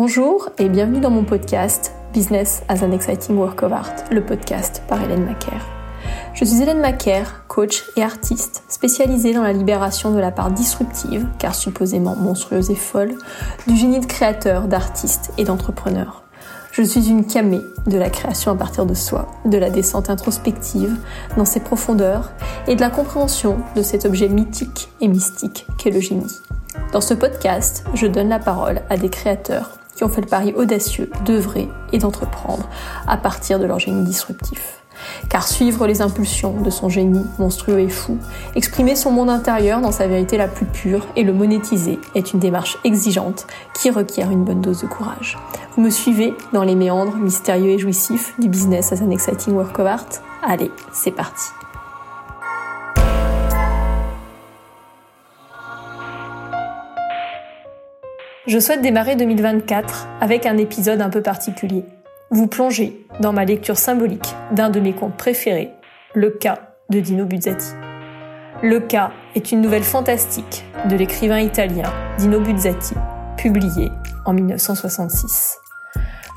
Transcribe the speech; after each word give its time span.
Bonjour 0.00 0.48
et 0.58 0.68
bienvenue 0.68 1.00
dans 1.00 1.10
mon 1.10 1.24
podcast 1.24 1.92
Business 2.12 2.62
as 2.68 2.84
an 2.84 2.92
Exciting 2.92 3.36
Work 3.36 3.64
of 3.64 3.72
Art, 3.72 3.94
le 4.12 4.24
podcast 4.24 4.80
par 4.86 5.02
Hélène 5.02 5.24
Macaire. 5.24 5.66
Je 6.34 6.44
suis 6.44 6.62
Hélène 6.62 6.80
Macaire, 6.80 7.42
coach 7.48 7.82
et 7.96 8.04
artiste 8.04 8.62
spécialisée 8.68 9.34
dans 9.34 9.42
la 9.42 9.52
libération 9.52 10.14
de 10.14 10.20
la 10.20 10.30
part 10.30 10.52
disruptive, 10.52 11.26
car 11.40 11.56
supposément 11.56 12.14
monstrueuse 12.14 12.70
et 12.70 12.76
folle, 12.76 13.16
du 13.66 13.74
génie 13.74 13.98
de 13.98 14.06
créateur, 14.06 14.68
d'artiste 14.68 15.32
et 15.36 15.42
d'entrepreneur. 15.42 16.22
Je 16.70 16.82
suis 16.82 17.08
une 17.08 17.26
camée 17.26 17.62
de 17.88 17.98
la 17.98 18.08
création 18.08 18.52
à 18.52 18.54
partir 18.54 18.86
de 18.86 18.94
soi, 18.94 19.26
de 19.46 19.58
la 19.58 19.68
descente 19.68 20.10
introspective 20.10 20.96
dans 21.36 21.44
ses 21.44 21.58
profondeurs 21.58 22.30
et 22.68 22.76
de 22.76 22.80
la 22.80 22.90
compréhension 22.90 23.58
de 23.74 23.82
cet 23.82 24.04
objet 24.04 24.28
mythique 24.28 24.90
et 25.00 25.08
mystique 25.08 25.66
qu'est 25.76 25.90
le 25.90 25.98
génie. 25.98 26.38
Dans 26.92 27.00
ce 27.00 27.14
podcast, 27.14 27.84
je 27.94 28.06
donne 28.06 28.28
la 28.28 28.38
parole 28.38 28.82
à 28.90 28.96
des 28.96 29.08
créateurs 29.08 29.77
qui 29.98 30.04
ont 30.04 30.08
fait 30.08 30.20
le 30.20 30.28
pari 30.28 30.54
audacieux 30.54 31.10
d'œuvrer 31.24 31.68
et 31.92 31.98
d'entreprendre 31.98 32.68
à 33.08 33.16
partir 33.16 33.58
de 33.58 33.64
leur 33.64 33.80
génie 33.80 34.04
disruptif. 34.04 34.80
Car 35.28 35.46
suivre 35.46 35.88
les 35.88 36.02
impulsions 36.02 36.60
de 36.60 36.70
son 36.70 36.88
génie 36.88 37.24
monstrueux 37.40 37.80
et 37.80 37.88
fou, 37.88 38.16
exprimer 38.54 38.94
son 38.94 39.10
monde 39.10 39.28
intérieur 39.28 39.80
dans 39.80 39.90
sa 39.90 40.06
vérité 40.06 40.36
la 40.36 40.46
plus 40.46 40.66
pure 40.66 41.04
et 41.16 41.24
le 41.24 41.32
monétiser 41.32 41.98
est 42.14 42.32
une 42.32 42.38
démarche 42.38 42.78
exigeante 42.84 43.48
qui 43.74 43.90
requiert 43.90 44.30
une 44.30 44.44
bonne 44.44 44.60
dose 44.60 44.82
de 44.82 44.86
courage. 44.86 45.36
Vous 45.74 45.82
me 45.82 45.90
suivez 45.90 46.32
dans 46.52 46.62
les 46.62 46.76
méandres 46.76 47.16
mystérieux 47.16 47.70
et 47.70 47.78
jouissifs 47.78 48.34
du 48.38 48.48
business 48.48 48.92
as 48.92 49.02
an 49.02 49.10
exciting 49.10 49.54
work 49.54 49.76
of 49.80 49.86
art? 49.86 50.06
Allez, 50.44 50.70
c'est 50.92 51.10
parti. 51.10 51.57
Je 58.48 58.58
souhaite 58.58 58.80
démarrer 58.80 59.14
2024 59.14 60.08
avec 60.22 60.46
un 60.46 60.56
épisode 60.56 61.02
un 61.02 61.10
peu 61.10 61.20
particulier. 61.20 61.84
Vous 62.30 62.46
plongez 62.46 63.06
dans 63.20 63.34
ma 63.34 63.44
lecture 63.44 63.76
symbolique 63.76 64.34
d'un 64.52 64.70
de 64.70 64.80
mes 64.80 64.94
contes 64.94 65.18
préférés, 65.18 65.70
Le 66.14 66.30
cas 66.30 66.58
de 66.88 66.98
Dino 66.98 67.26
Buzzati. 67.26 67.74
Le 68.62 68.80
cas 68.80 69.10
est 69.34 69.52
une 69.52 69.60
nouvelle 69.60 69.82
fantastique 69.82 70.64
de 70.88 70.96
l'écrivain 70.96 71.40
italien 71.40 71.92
Dino 72.16 72.40
Buzzati, 72.40 72.94
publiée 73.36 73.92
en 74.24 74.32
1966. 74.32 75.58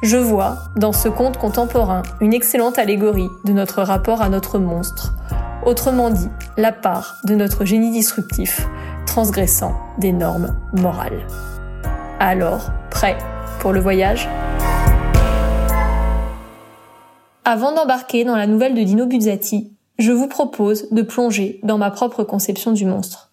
Je 0.03 0.17
vois 0.17 0.57
dans 0.75 0.91
ce 0.91 1.07
conte 1.07 1.37
contemporain 1.37 2.03
une 2.19 2.33
excellente 2.33 2.77
allégorie 2.77 3.29
de 3.45 3.53
notre 3.53 3.83
rapport 3.83 4.21
à 4.21 4.27
notre 4.27 4.59
monstre, 4.59 5.13
autrement 5.65 6.09
dit, 6.09 6.29
la 6.57 6.73
part 6.73 7.21
de 7.23 7.35
notre 7.35 7.63
génie 7.63 7.91
disruptif 7.91 8.67
transgressant 9.05 9.77
des 9.97 10.11
normes 10.11 10.57
morales. 10.73 11.25
Alors, 12.23 12.69
prêt 12.91 13.17
pour 13.61 13.71
le 13.73 13.79
voyage? 13.79 14.29
Avant 17.45 17.73
d'embarquer 17.73 18.25
dans 18.25 18.35
la 18.35 18.45
nouvelle 18.45 18.75
de 18.75 18.83
Dino 18.83 19.07
Buzzati, 19.07 19.73
je 19.97 20.11
vous 20.11 20.27
propose 20.27 20.87
de 20.91 21.01
plonger 21.01 21.59
dans 21.63 21.79
ma 21.79 21.89
propre 21.89 22.23
conception 22.23 22.73
du 22.73 22.85
monstre. 22.85 23.31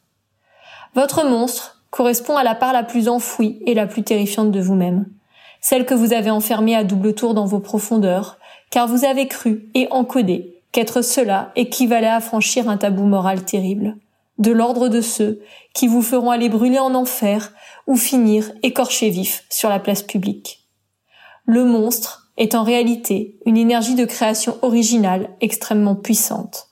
Votre 0.94 1.28
monstre 1.28 1.82
correspond 1.90 2.38
à 2.38 2.44
la 2.44 2.54
part 2.54 2.72
la 2.72 2.82
plus 2.82 3.10
enfouie 3.10 3.60
et 3.66 3.74
la 3.74 3.86
plus 3.86 4.04
terrifiante 4.04 4.52
de 4.52 4.60
vous-même, 4.60 5.04
celle 5.60 5.84
que 5.84 5.92
vous 5.92 6.14
avez 6.14 6.30
enfermée 6.30 6.74
à 6.74 6.82
double 6.82 7.14
tour 7.14 7.34
dans 7.34 7.44
vos 7.44 7.60
profondeurs, 7.60 8.38
car 8.70 8.88
vous 8.88 9.04
avez 9.04 9.28
cru 9.28 9.68
et 9.74 9.86
encodé 9.90 10.62
qu'être 10.72 11.02
cela 11.02 11.52
équivalait 11.56 12.06
à 12.06 12.20
franchir 12.20 12.70
un 12.70 12.78
tabou 12.78 13.04
moral 13.04 13.44
terrible 13.44 13.96
de 14.38 14.52
l'ordre 14.52 14.88
de 14.88 15.00
ceux 15.00 15.42
qui 15.74 15.86
vous 15.86 16.02
feront 16.02 16.30
aller 16.30 16.48
brûler 16.48 16.78
en 16.78 16.94
enfer 16.94 17.52
ou 17.86 17.96
finir 17.96 18.50
écorché 18.62 19.10
vif 19.10 19.44
sur 19.50 19.68
la 19.68 19.80
place 19.80 20.02
publique. 20.02 20.68
Le 21.44 21.64
monstre 21.64 22.30
est 22.36 22.54
en 22.54 22.62
réalité 22.62 23.38
une 23.46 23.56
énergie 23.56 23.94
de 23.94 24.04
création 24.04 24.58
originale 24.62 25.30
extrêmement 25.40 25.96
puissante. 25.96 26.68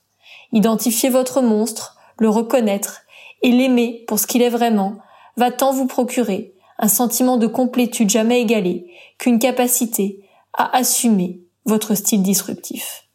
Identifier 0.53 1.09
votre 1.09 1.43
monstre, 1.43 1.97
le 2.19 2.29
reconnaître 2.29 3.03
et 3.43 3.51
l'aimer 3.51 4.05
pour 4.07 4.19
ce 4.19 4.27
qu'il 4.27 4.43
est 4.43 4.49
vraiment 4.49 4.99
va 5.37 5.51
tant 5.51 5.73
vous 5.73 5.87
procurer 5.87 6.55
un 6.79 6.89
sentiment 6.89 7.37
de 7.37 7.47
complétude 7.47 8.11
jamais 8.11 8.41
égalé 8.41 8.91
qu'une 9.19 9.39
capacité 9.39 10.25
à 10.53 10.77
assumer 10.77 11.41
votre 11.65 11.95
style 11.95 12.23
disruptif, 12.23 13.09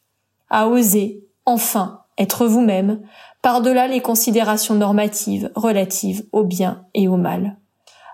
à 0.50 0.68
oser, 0.68 1.24
enfin, 1.46 2.02
être 2.18 2.46
vous-même, 2.46 3.02
par-delà 3.42 3.88
les 3.88 4.02
considérations 4.02 4.76
normatives 4.76 5.52
relatives 5.56 6.26
au 6.32 6.44
bien 6.44 6.86
et 6.94 7.08
au 7.08 7.18
mal. 7.18 7.58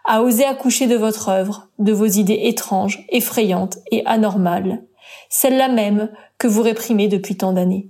À 0.06 0.24
oser 0.24 0.46
accoucher 0.46 0.88
de 0.88 0.96
votre 0.96 1.30
œuvre, 1.30 1.68
de 1.80 1.92
vos 1.92 2.06
idées 2.06 2.42
étranges, 2.44 3.06
effrayantes 3.10 3.78
et 3.92 4.06
anormales, 4.06 4.84
celles-là 5.30 5.68
même 5.68 6.10
que 6.38 6.48
vous 6.48 6.62
réprimez 6.62 7.08
depuis 7.10 7.36
tant 7.36 7.52
d'années. 7.52 7.90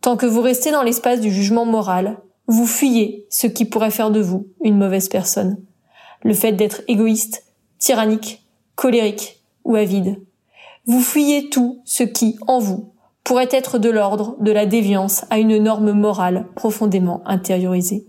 Tant 0.00 0.16
que 0.16 0.26
vous 0.26 0.40
restez 0.40 0.70
dans 0.70 0.84
l'espace 0.84 1.20
du 1.20 1.32
jugement 1.32 1.64
moral, 1.64 2.18
vous 2.46 2.66
fuyez 2.66 3.26
ce 3.30 3.46
qui 3.46 3.64
pourrait 3.64 3.90
faire 3.90 4.10
de 4.10 4.20
vous 4.20 4.46
une 4.62 4.78
mauvaise 4.78 5.08
personne. 5.08 5.58
Le 6.22 6.34
fait 6.34 6.52
d'être 6.52 6.82
égoïste, 6.86 7.44
tyrannique, 7.78 8.46
colérique 8.76 9.42
ou 9.64 9.74
avide. 9.74 10.20
Vous 10.86 11.00
fuyez 11.00 11.50
tout 11.50 11.82
ce 11.84 12.04
qui, 12.04 12.38
en 12.46 12.58
vous, 12.58 12.92
pourrait 13.24 13.48
être 13.50 13.78
de 13.78 13.90
l'ordre 13.90 14.36
de 14.40 14.52
la 14.52 14.66
déviance 14.66 15.24
à 15.30 15.38
une 15.38 15.58
norme 15.58 15.92
morale 15.92 16.46
profondément 16.54 17.22
intériorisée. 17.26 18.06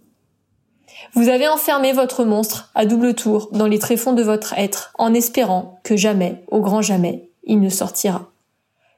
Vous 1.13 1.29
avez 1.29 1.47
enfermé 1.47 1.93
votre 1.93 2.23
monstre 2.23 2.69
à 2.75 2.85
double 2.85 3.13
tour 3.13 3.49
dans 3.51 3.67
les 3.67 3.79
tréfonds 3.79 4.13
de 4.13 4.23
votre 4.23 4.53
être 4.57 4.93
en 4.97 5.13
espérant 5.13 5.79
que 5.83 5.95
jamais, 5.95 6.43
au 6.47 6.61
grand 6.61 6.81
jamais, 6.81 7.29
il 7.43 7.59
ne 7.59 7.69
sortira. 7.69 8.31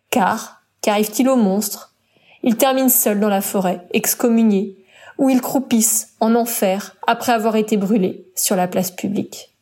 Car, 0.09 0.61
qu'arrive-t-il 0.81 1.29
au 1.29 1.35
monstre? 1.35 1.95
Il 2.43 2.57
termine 2.57 2.89
seul 2.89 3.19
dans 3.19 3.29
la 3.29 3.41
forêt, 3.41 3.87
excommunié, 3.91 4.83
où 5.17 5.29
il 5.29 5.41
croupisse 5.41 6.15
en 6.19 6.35
enfer 6.35 6.97
après 7.05 7.31
avoir 7.31 7.55
été 7.55 7.77
brûlé 7.77 8.27
sur 8.35 8.55
la 8.55 8.67
place 8.67 8.91
publique. 8.91 9.55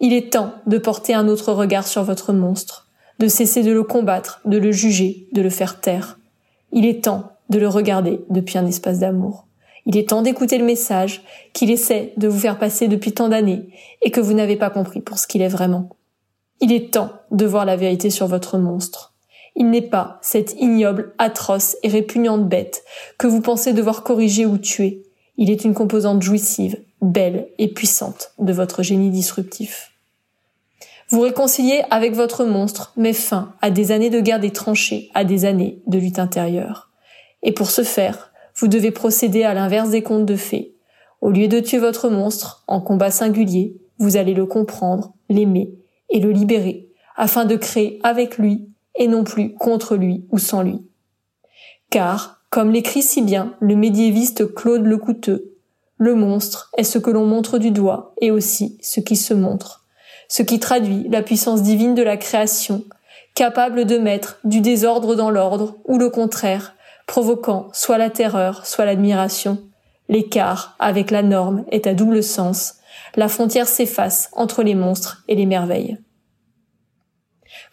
Il 0.00 0.12
est 0.12 0.32
temps 0.32 0.54
de 0.66 0.78
porter 0.78 1.12
un 1.12 1.28
autre 1.28 1.52
regard 1.52 1.86
sur 1.86 2.02
votre 2.04 2.32
monstre, 2.32 2.87
de 3.18 3.28
cesser 3.28 3.62
de 3.62 3.72
le 3.72 3.82
combattre, 3.82 4.40
de 4.44 4.58
le 4.58 4.72
juger, 4.72 5.26
de 5.32 5.42
le 5.42 5.50
faire 5.50 5.80
taire. 5.80 6.18
Il 6.72 6.86
est 6.86 7.04
temps 7.04 7.32
de 7.50 7.58
le 7.58 7.68
regarder 7.68 8.20
depuis 8.30 8.58
un 8.58 8.66
espace 8.66 8.98
d'amour. 8.98 9.46
Il 9.86 9.96
est 9.96 10.10
temps 10.10 10.22
d'écouter 10.22 10.58
le 10.58 10.64
message 10.64 11.22
qu'il 11.54 11.70
essaie 11.70 12.12
de 12.18 12.28
vous 12.28 12.38
faire 12.38 12.58
passer 12.58 12.88
depuis 12.88 13.12
tant 13.12 13.28
d'années 13.28 13.70
et 14.02 14.10
que 14.10 14.20
vous 14.20 14.34
n'avez 14.34 14.56
pas 14.56 14.70
compris 14.70 15.00
pour 15.00 15.18
ce 15.18 15.26
qu'il 15.26 15.40
est 15.40 15.48
vraiment. 15.48 15.88
Il 16.60 16.72
est 16.72 16.92
temps 16.92 17.12
de 17.30 17.46
voir 17.46 17.64
la 17.64 17.76
vérité 17.76 18.10
sur 18.10 18.26
votre 18.26 18.58
monstre. 18.58 19.14
Il 19.56 19.70
n'est 19.70 19.80
pas 19.80 20.18
cette 20.20 20.54
ignoble, 20.60 21.14
atroce 21.18 21.76
et 21.82 21.88
répugnante 21.88 22.48
bête 22.48 22.84
que 23.16 23.26
vous 23.26 23.40
pensez 23.40 23.72
devoir 23.72 24.02
corriger 24.02 24.44
ou 24.44 24.58
tuer. 24.58 25.04
Il 25.36 25.50
est 25.50 25.64
une 25.64 25.74
composante 25.74 26.22
jouissive, 26.22 26.76
belle 27.00 27.48
et 27.58 27.68
puissante 27.68 28.32
de 28.38 28.52
votre 28.52 28.82
génie 28.82 29.10
disruptif. 29.10 29.87
Vous 31.10 31.20
réconciliez 31.20 31.82
avec 31.90 32.14
votre 32.14 32.44
monstre 32.44 32.92
met 32.96 33.14
fin 33.14 33.54
à 33.62 33.70
des 33.70 33.92
années 33.92 34.10
de 34.10 34.20
guerre 34.20 34.40
des 34.40 34.50
tranchées, 34.50 35.10
à 35.14 35.24
des 35.24 35.46
années 35.46 35.80
de 35.86 35.98
lutte 35.98 36.18
intérieure. 36.18 36.90
Et 37.42 37.52
pour 37.52 37.70
ce 37.70 37.82
faire, 37.82 38.30
vous 38.56 38.68
devez 38.68 38.90
procéder 38.90 39.42
à 39.42 39.54
l'inverse 39.54 39.88
des 39.88 40.02
contes 40.02 40.26
de 40.26 40.36
fées. 40.36 40.74
Au 41.22 41.30
lieu 41.30 41.48
de 41.48 41.60
tuer 41.60 41.78
votre 41.78 42.10
monstre 42.10 42.62
en 42.66 42.82
combat 42.82 43.10
singulier, 43.10 43.80
vous 43.98 44.18
allez 44.18 44.34
le 44.34 44.44
comprendre, 44.44 45.14
l'aimer 45.30 45.72
et 46.10 46.20
le 46.20 46.30
libérer, 46.30 46.88
afin 47.16 47.46
de 47.46 47.56
créer 47.56 48.00
avec 48.02 48.36
lui 48.36 48.68
et 48.94 49.08
non 49.08 49.24
plus 49.24 49.54
contre 49.54 49.96
lui 49.96 50.26
ou 50.30 50.38
sans 50.38 50.62
lui. 50.62 50.86
Car, 51.88 52.42
comme 52.50 52.70
l'écrit 52.70 53.02
si 53.02 53.22
bien 53.22 53.54
le 53.60 53.76
médiéviste 53.76 54.54
Claude 54.54 54.84
Lecouteux, 54.84 55.54
le 55.96 56.14
monstre 56.14 56.70
est 56.76 56.84
ce 56.84 56.98
que 56.98 57.10
l'on 57.10 57.24
montre 57.24 57.58
du 57.58 57.70
doigt 57.70 58.14
et 58.20 58.30
aussi 58.30 58.76
ce 58.82 59.00
qui 59.00 59.16
se 59.16 59.32
montre 59.32 59.87
ce 60.28 60.42
qui 60.42 60.60
traduit 60.60 61.08
la 61.08 61.22
puissance 61.22 61.62
divine 61.62 61.94
de 61.94 62.02
la 62.02 62.16
création, 62.16 62.84
capable 63.34 63.84
de 63.84 63.98
mettre 63.98 64.38
du 64.44 64.60
désordre 64.60 65.14
dans 65.14 65.30
l'ordre, 65.30 65.76
ou 65.86 65.98
le 65.98 66.10
contraire, 66.10 66.74
provoquant 67.06 67.68
soit 67.72 67.98
la 67.98 68.10
terreur, 68.10 68.66
soit 68.66 68.84
l'admiration. 68.84 69.58
L'écart 70.08 70.76
avec 70.78 71.10
la 71.10 71.22
norme 71.22 71.64
est 71.70 71.86
à 71.86 71.94
double 71.94 72.22
sens, 72.22 72.74
la 73.16 73.28
frontière 73.28 73.68
s'efface 73.68 74.30
entre 74.32 74.62
les 74.62 74.74
monstres 74.74 75.24
et 75.28 75.34
les 75.34 75.46
merveilles. 75.46 75.98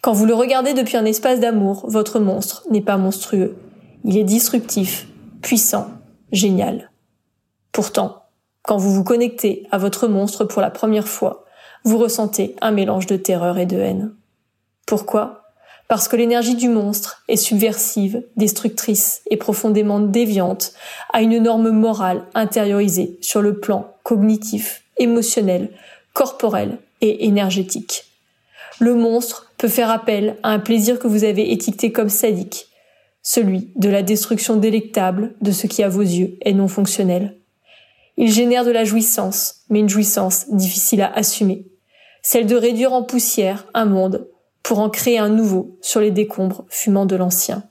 Quand 0.02 0.12
vous 0.12 0.26
le 0.26 0.34
regardez 0.34 0.74
depuis 0.74 0.96
un 0.96 1.04
espace 1.04 1.40
d'amour, 1.40 1.84
votre 1.88 2.20
monstre 2.20 2.64
n'est 2.70 2.80
pas 2.80 2.96
monstrueux. 2.96 3.56
Il 4.04 4.16
est 4.16 4.24
disruptif, 4.24 5.08
puissant, 5.42 5.88
génial. 6.32 6.90
Pourtant, 7.72 8.22
quand 8.62 8.76
vous 8.76 8.92
vous 8.92 9.04
connectez 9.04 9.66
à 9.70 9.78
votre 9.78 10.08
monstre 10.08 10.44
pour 10.44 10.62
la 10.62 10.70
première 10.70 11.08
fois, 11.08 11.45
vous 11.86 11.98
ressentez 11.98 12.56
un 12.60 12.72
mélange 12.72 13.06
de 13.06 13.16
terreur 13.16 13.58
et 13.58 13.66
de 13.66 13.78
haine. 13.78 14.12
Pourquoi? 14.86 15.44
Parce 15.86 16.08
que 16.08 16.16
l'énergie 16.16 16.56
du 16.56 16.68
monstre 16.68 17.22
est 17.28 17.36
subversive, 17.36 18.24
destructrice 18.36 19.22
et 19.30 19.36
profondément 19.36 20.00
déviante 20.00 20.72
à 21.12 21.22
une 21.22 21.38
norme 21.38 21.70
morale 21.70 22.24
intériorisée 22.34 23.18
sur 23.20 23.40
le 23.40 23.60
plan 23.60 23.94
cognitif, 24.02 24.82
émotionnel, 24.98 25.70
corporel 26.12 26.78
et 27.02 27.26
énergétique. 27.26 28.06
Le 28.80 28.94
monstre 28.94 29.52
peut 29.56 29.68
faire 29.68 29.90
appel 29.90 30.38
à 30.42 30.50
un 30.50 30.58
plaisir 30.58 30.98
que 30.98 31.06
vous 31.06 31.22
avez 31.22 31.52
étiqueté 31.52 31.92
comme 31.92 32.08
sadique, 32.08 32.66
celui 33.22 33.70
de 33.76 33.88
la 33.88 34.02
destruction 34.02 34.56
délectable 34.56 35.34
de 35.40 35.52
ce 35.52 35.68
qui 35.68 35.84
à 35.84 35.88
vos 35.88 36.02
yeux 36.02 36.36
est 36.40 36.52
non 36.52 36.66
fonctionnel. 36.66 37.36
Il 38.16 38.32
génère 38.32 38.64
de 38.64 38.72
la 38.72 38.84
jouissance, 38.84 39.60
mais 39.70 39.78
une 39.78 39.88
jouissance 39.88 40.50
difficile 40.50 41.02
à 41.02 41.12
assumer, 41.12 41.66
celle 42.28 42.46
de 42.46 42.56
réduire 42.56 42.92
en 42.92 43.04
poussière 43.04 43.66
un 43.72 43.84
monde 43.84 44.26
pour 44.64 44.80
en 44.80 44.90
créer 44.90 45.16
un 45.16 45.28
nouveau 45.28 45.78
sur 45.80 46.00
les 46.00 46.10
décombres 46.10 46.64
fumants 46.68 47.06
de 47.06 47.14
l'ancien. 47.14 47.62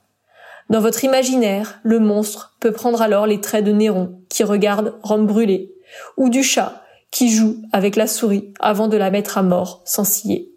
Dans 0.69 0.79
votre 0.79 1.03
imaginaire, 1.03 1.81
le 1.83 1.99
monstre 1.99 2.55
peut 2.61 2.71
prendre 2.71 3.01
alors 3.01 3.27
les 3.27 3.41
traits 3.41 3.65
de 3.65 3.73
Néron 3.73 4.21
qui 4.29 4.45
regarde 4.45 4.97
Rome 5.03 5.27
brûlée, 5.27 5.75
ou 6.15 6.29
du 6.29 6.41
chat 6.41 6.81
qui 7.11 7.29
joue 7.29 7.57
avec 7.73 7.97
la 7.97 8.07
souris 8.07 8.53
avant 8.61 8.87
de 8.87 8.95
la 8.95 9.11
mettre 9.11 9.37
à 9.37 9.43
mort 9.43 9.81
sans 9.83 10.05
scier. 10.05 10.53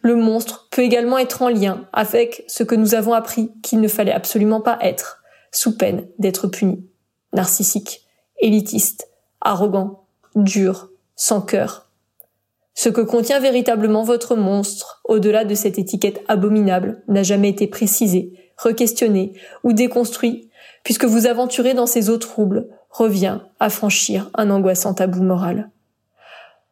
Le 0.00 0.16
monstre 0.16 0.66
peut 0.72 0.82
également 0.82 1.18
être 1.18 1.42
en 1.42 1.50
lien 1.50 1.86
avec 1.92 2.42
ce 2.48 2.64
que 2.64 2.74
nous 2.74 2.96
avons 2.96 3.12
appris 3.12 3.52
qu'il 3.62 3.80
ne 3.80 3.86
fallait 3.86 4.10
absolument 4.10 4.60
pas 4.60 4.76
être, 4.80 5.22
sous 5.52 5.76
peine 5.76 6.08
d'être 6.18 6.48
puni. 6.48 6.84
Narcissique, 7.32 8.04
élitiste, 8.40 9.08
arrogant, 9.40 10.02
dur, 10.34 10.90
sans 11.14 11.40
cœur. 11.40 11.87
Ce 12.80 12.88
que 12.88 13.00
contient 13.00 13.40
véritablement 13.40 14.04
votre 14.04 14.36
monstre, 14.36 15.00
au-delà 15.04 15.44
de 15.44 15.56
cette 15.56 15.80
étiquette 15.80 16.22
abominable, 16.28 17.02
n'a 17.08 17.24
jamais 17.24 17.48
été 17.48 17.66
précisé, 17.66 18.52
requestionné 18.56 19.32
ou 19.64 19.72
déconstruit, 19.72 20.48
puisque 20.84 21.04
vous 21.04 21.26
aventurez 21.26 21.74
dans 21.74 21.88
ces 21.88 22.08
eaux 22.08 22.18
troubles, 22.18 22.68
revient 22.88 23.40
à 23.58 23.68
franchir 23.68 24.30
un 24.34 24.48
angoissant 24.48 24.94
tabou 24.94 25.24
moral. 25.24 25.70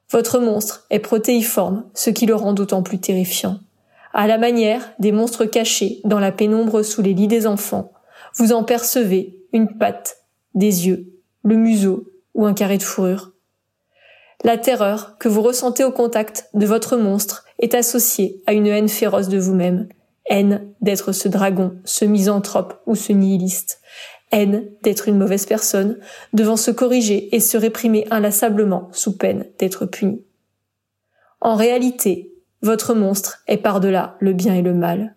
Votre 0.09 0.39
monstre 0.39 0.87
est 0.91 1.01
protéiforme, 1.01 1.87
ce 1.93 2.11
qui 2.11 2.27
le 2.27 2.37
rend 2.37 2.53
d'autant 2.53 2.85
plus 2.85 3.01
terrifiant. 3.01 3.59
À 4.15 4.29
la 4.29 4.39
manière 4.39 4.93
des 5.01 5.11
monstres 5.11 5.45
cachés 5.45 6.01
dans 6.05 6.21
la 6.21 6.31
pénombre 6.31 6.85
sous 6.85 7.03
les 7.03 7.15
lits 7.15 7.27
des 7.27 7.49
enfants, 7.49 7.91
vous 8.37 8.53
en 8.53 8.63
percevez 8.63 9.41
une 9.53 9.77
patte, 9.77 10.19
des 10.55 10.87
yeux, 10.87 11.19
le 11.43 11.57
museau 11.57 12.05
ou 12.33 12.47
un 12.47 12.55
carré 12.55 12.79
de 12.79 12.85
fourrure. 12.85 13.33
La 14.45 14.59
terreur 14.59 15.17
que 15.19 15.29
vous 15.29 15.43
ressentez 15.43 15.85
au 15.85 15.91
contact 15.91 16.49
de 16.55 16.67
votre 16.67 16.97
monstre 16.97 17.45
est 17.59 17.75
associée 17.75 18.43
à 18.47 18.53
une 18.53 18.67
haine 18.67 18.89
féroce 18.89 19.29
de 19.29 19.39
vous-même, 19.39 19.89
haine 20.27 20.69
d'être 20.81 21.13
ce 21.13 21.29
dragon, 21.29 21.77
ce 21.85 22.05
misanthrope 22.05 22.81
ou 22.87 22.95
ce 22.95 23.13
nihiliste, 23.13 23.81
haine 24.33 24.67
d'être 24.83 25.09
une 25.09 25.19
mauvaise 25.19 25.47
personne, 25.47 25.99
devant 26.33 26.57
se 26.57 26.71
corriger 26.71 27.35
et 27.35 27.41
se 27.41 27.57
réprimer 27.57 28.07
inlassablement 28.11 28.89
sous 28.93 29.17
peine 29.17 29.47
d'être 29.59 29.87
puni. 29.87 30.23
En 31.41 31.55
réalité, 31.55 32.33
votre 32.63 32.95
monstre 32.95 33.43
est 33.47 33.59
par-delà 33.59 34.17
le 34.21 34.33
bien 34.33 34.55
et 34.55 34.63
le 34.63 34.75
mal. 34.75 35.15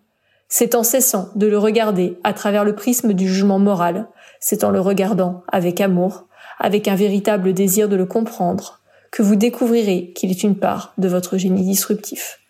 C'est 0.48 0.74
en 0.74 0.82
cessant 0.82 1.28
de 1.36 1.46
le 1.46 1.58
regarder 1.58 2.18
à 2.24 2.32
travers 2.32 2.64
le 2.64 2.74
prisme 2.74 3.12
du 3.12 3.28
jugement 3.28 3.58
moral, 3.58 4.08
c'est 4.40 4.64
en 4.64 4.70
le 4.70 4.80
regardant 4.80 5.42
avec 5.48 5.80
amour, 5.80 6.26
avec 6.58 6.88
un 6.88 6.96
véritable 6.96 7.52
désir 7.52 7.88
de 7.88 7.96
le 7.96 8.06
comprendre, 8.06 8.79
que 9.10 9.22
vous 9.22 9.36
découvrirez 9.36 10.12
qu'il 10.14 10.30
est 10.30 10.42
une 10.42 10.56
part 10.56 10.94
de 10.98 11.08
votre 11.08 11.36
génie 11.36 11.64
disruptif. 11.64 12.40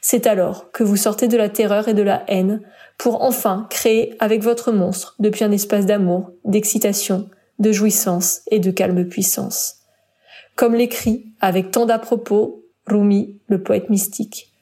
C'est 0.00 0.26
alors 0.26 0.70
que 0.72 0.84
vous 0.84 0.96
sortez 0.96 1.28
de 1.28 1.36
la 1.36 1.48
terreur 1.48 1.88
et 1.88 1.94
de 1.94 2.02
la 2.02 2.24
haine 2.28 2.62
pour 2.98 3.22
enfin 3.22 3.66
créer 3.70 4.14
avec 4.18 4.42
votre 4.42 4.72
monstre 4.72 5.14
depuis 5.18 5.44
un 5.44 5.52
espace 5.52 5.86
d'amour, 5.86 6.30
d'excitation, 6.44 7.28
de 7.58 7.72
jouissance 7.72 8.42
et 8.50 8.58
de 8.58 8.70
calme 8.70 9.06
puissance. 9.06 9.76
Comme 10.56 10.74
l'écrit 10.74 11.26
avec 11.40 11.70
tant 11.70 11.86
d'à-propos 11.86 12.64
Rumi, 12.86 13.40
le 13.46 13.62
poète 13.62 13.88
mystique. 13.88 14.52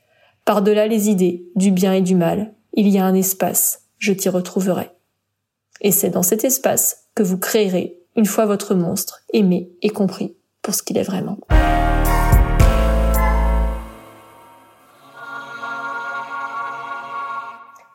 Par-delà 0.45 0.87
les 0.87 1.09
idées 1.09 1.45
du 1.57 1.71
bien 1.71 1.93
et 1.93 2.03
du 2.03 2.15
mal, 2.15 2.55
il 2.75 2.89
y 2.89 2.99
a 2.99 3.05
un 3.05 3.15
espace, 3.15 3.83
je 3.99 4.13
t'y 4.13 4.29
retrouverai. 4.29 4.91
Et 5.81 5.93
c'est 5.93 6.11
dans 6.11 6.23
cet 6.23 6.45
espace 6.45 7.09
que 7.15 7.23
vous 7.23 7.39
créerez, 7.39 7.99
une 8.17 8.27
fois 8.27 8.47
votre 8.47 8.75
monstre 8.75 9.23
aimé 9.33 9.71
et 9.83 9.91
compris 9.91 10.38
pour 10.63 10.75
ce 10.75 10.83
qu'il 10.83 10.99
est 10.99 11.03
vraiment. 11.03 11.39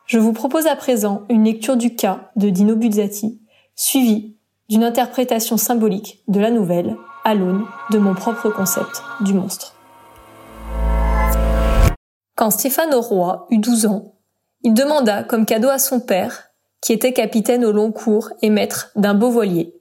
Je 0.06 0.18
vous 0.18 0.32
propose 0.32 0.66
à 0.66 0.76
présent 0.76 1.22
une 1.28 1.44
lecture 1.44 1.76
du 1.76 1.96
cas 1.96 2.30
de 2.36 2.50
Dino 2.50 2.76
Buzzati, 2.76 3.40
suivie 3.74 4.36
d'une 4.68 4.84
interprétation 4.84 5.56
symbolique 5.56 6.22
de 6.28 6.40
la 6.40 6.50
nouvelle 6.50 6.96
à 7.24 7.34
l'aune 7.34 7.64
de 7.90 7.98
mon 7.98 8.14
propre 8.14 8.50
concept 8.50 9.02
du 9.20 9.32
monstre. 9.32 9.74
Quand 12.36 12.50
Stéphane 12.50 12.94
Roy 12.94 13.46
eut 13.50 13.58
12 13.58 13.86
ans, 13.86 14.14
il 14.62 14.74
demanda 14.74 15.22
comme 15.22 15.46
cadeau 15.46 15.68
à 15.68 15.78
son 15.78 16.00
père, 16.00 16.48
qui 16.80 16.92
était 16.92 17.12
capitaine 17.12 17.64
au 17.64 17.72
long 17.72 17.92
cours 17.92 18.30
et 18.42 18.50
maître 18.50 18.90
d'un 18.96 19.14
beau 19.14 19.30
voilier, 19.30 19.74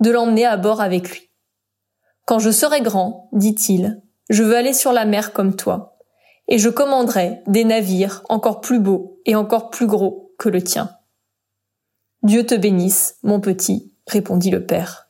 de 0.00 0.10
l'emmener 0.10 0.46
à 0.46 0.56
bord 0.56 0.80
avec 0.80 1.10
lui. 1.10 1.27
Quand 2.28 2.38
je 2.38 2.50
serai 2.50 2.82
grand, 2.82 3.30
dit-il, 3.32 4.02
je 4.28 4.42
veux 4.42 4.54
aller 4.54 4.74
sur 4.74 4.92
la 4.92 5.06
mer 5.06 5.32
comme 5.32 5.56
toi 5.56 5.96
et 6.46 6.58
je 6.58 6.68
commanderai 6.68 7.40
des 7.46 7.64
navires 7.64 8.22
encore 8.28 8.60
plus 8.60 8.80
beaux 8.80 9.18
et 9.24 9.34
encore 9.34 9.70
plus 9.70 9.86
gros 9.86 10.34
que 10.38 10.50
le 10.50 10.62
tien. 10.62 10.90
Dieu 12.22 12.44
te 12.44 12.54
bénisse, 12.54 13.16
mon 13.22 13.40
petit, 13.40 13.94
répondit 14.06 14.50
le 14.50 14.66
père. 14.66 15.08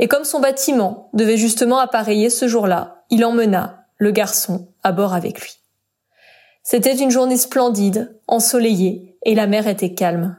Et 0.00 0.08
comme 0.08 0.24
son 0.24 0.40
bâtiment 0.40 1.10
devait 1.12 1.36
justement 1.36 1.78
appareiller 1.78 2.28
ce 2.28 2.48
jour-là, 2.48 3.04
il 3.08 3.24
emmena 3.24 3.86
le 3.98 4.10
garçon 4.10 4.66
à 4.82 4.90
bord 4.90 5.14
avec 5.14 5.40
lui. 5.40 5.60
C'était 6.64 6.96
une 6.96 7.12
journée 7.12 7.36
splendide, 7.36 8.18
ensoleillée, 8.26 9.16
et 9.22 9.36
la 9.36 9.46
mer 9.46 9.68
était 9.68 9.94
calme. 9.94 10.36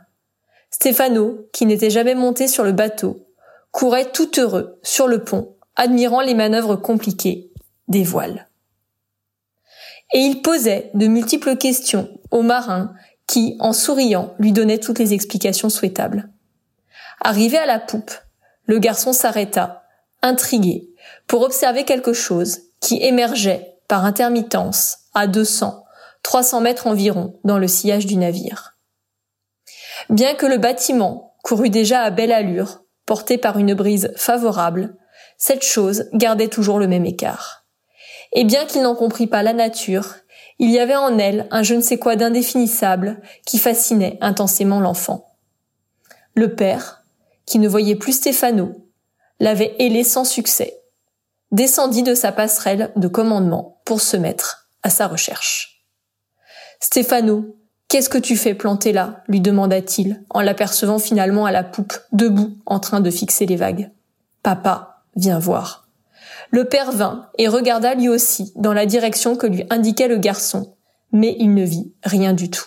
Stéphano, 0.70 1.48
qui 1.54 1.66
n'était 1.66 1.90
jamais 1.90 2.16
monté 2.16 2.50
sur 2.50 2.66
le 2.66 2.74
bateau, 2.74 3.26
courait 3.72 4.12
tout 4.12 4.38
heureux 4.38 4.82
sur 4.84 5.08
le 5.08 5.24
pont, 5.24 5.54
admirant 5.76 6.22
les 6.22 6.36
manœuvres 6.36 6.76
compliquées 6.76 7.52
des 7.88 8.04
voiles 8.04 8.48
et 10.14 10.20
il 10.20 10.42
posait 10.42 10.92
de 10.94 11.08
multiples 11.08 11.58
questions 11.58 12.08
au 12.32 12.44
marin 12.44 12.94
qui, 13.28 13.58
en 13.60 13.74
souriant, 13.74 14.36
lui 14.38 14.52
donnait 14.52 14.78
toutes 14.78 15.00
les 15.00 15.14
explications 15.14 15.70
souhaitables. 15.70 16.30
Arrivé 17.20 17.58
à 17.58 17.66
la 17.66 17.80
poupe, 17.80 18.12
le 18.66 18.80
garçon 18.80 19.12
s'arrêta, 19.12 19.84
intrigué, 20.22 20.90
pour 21.28 21.42
observer 21.42 21.84
quelque 21.84 22.14
chose 22.14 22.60
qui 22.80 23.02
émergeait 23.02 23.76
par 23.88 24.06
intermittence 24.06 25.00
à 25.14 25.28
200, 25.28 25.84
300 26.22 26.62
mètres 26.62 26.88
environ 26.88 27.40
dans 27.44 27.58
le 27.58 27.68
sillage 27.68 28.06
du 28.06 28.16
navire. 28.16 28.78
Bien 30.10 30.36
que 30.36 30.46
le 30.46 30.58
bâtiment 30.58 31.36
courût 31.44 31.70
déjà 31.70 32.02
à 32.02 32.10
belle 32.10 32.32
allure, 32.32 32.84
porté 33.06 33.38
par 33.38 33.58
une 33.58 33.74
brise 33.74 34.14
favorable, 34.16 34.96
cette 35.38 35.64
chose 35.64 36.10
gardait 36.14 36.48
toujours 36.48 36.80
le 36.80 36.88
même 36.88 37.06
écart. 37.06 37.66
Et 38.32 38.44
bien 38.44 38.66
qu'il 38.66 38.82
n'en 38.82 38.96
comprît 38.96 39.28
pas 39.28 39.44
la 39.44 39.54
nature, 39.54 40.16
il 40.60 40.72
y 40.72 40.80
avait 40.80 40.96
en 40.96 41.18
elle 41.18 41.48
un 41.52 41.64
je 41.64 41.74
ne 41.74 41.82
sais 41.82 41.98
quoi 41.98 42.16
d'indéfinissable 42.16 43.22
qui 43.46 43.58
fascinait 43.58 44.18
intensément 44.22 44.80
l'enfant. 44.80 45.36
Le 46.36 46.56
père, 46.56 47.04
qui 47.46 47.60
ne 47.60 47.68
voyait 47.68 47.96
plus 47.96 48.14
Stéphano, 48.14 48.72
l'avait 49.40 49.76
ailé 49.80 50.04
sans 50.04 50.26
succès, 50.26 50.82
descendit 51.52 52.04
de 52.04 52.16
sa 52.16 52.32
passerelle 52.32 52.92
de 52.96 53.08
commandement 53.08 53.82
pour 53.86 54.02
se 54.02 54.18
mettre 54.18 54.70
à 54.82 54.90
sa 54.90 55.08
recherche. 55.08 55.86
Stéphano, 56.80 57.56
qu'est-ce 57.88 58.10
que 58.10 58.18
tu 58.18 58.36
fais 58.36 58.56
planté 58.56 58.94
là? 58.94 59.24
lui 59.28 59.42
demanda-t-il 59.42 60.24
en 60.30 60.42
l'apercevant 60.42 61.00
finalement 61.00 61.46
à 61.46 61.52
la 61.52 61.64
poupe, 61.64 61.94
debout, 62.12 62.58
en 62.66 62.80
train 62.80 63.00
de 63.00 63.12
fixer 63.12 63.46
les 63.46 63.56
vagues. 63.56 63.92
Papa, 64.42 64.93
viens 65.16 65.40
voir. 65.40 65.88
Le 66.52 66.66
père 66.66 66.92
vint 66.92 67.30
et 67.38 67.48
regarda 67.48 67.96
lui 67.96 68.10
aussi 68.10 68.54
dans 68.56 68.74
la 68.74 68.86
direction 68.86 69.36
que 69.36 69.48
lui 69.48 69.66
indiquait 69.70 70.08
le 70.08 70.18
garçon, 70.18 70.76
mais 71.12 71.36
il 71.40 71.54
ne 71.54 71.64
vit 71.64 71.94
rien 72.04 72.34
du 72.34 72.50
tout. 72.50 72.66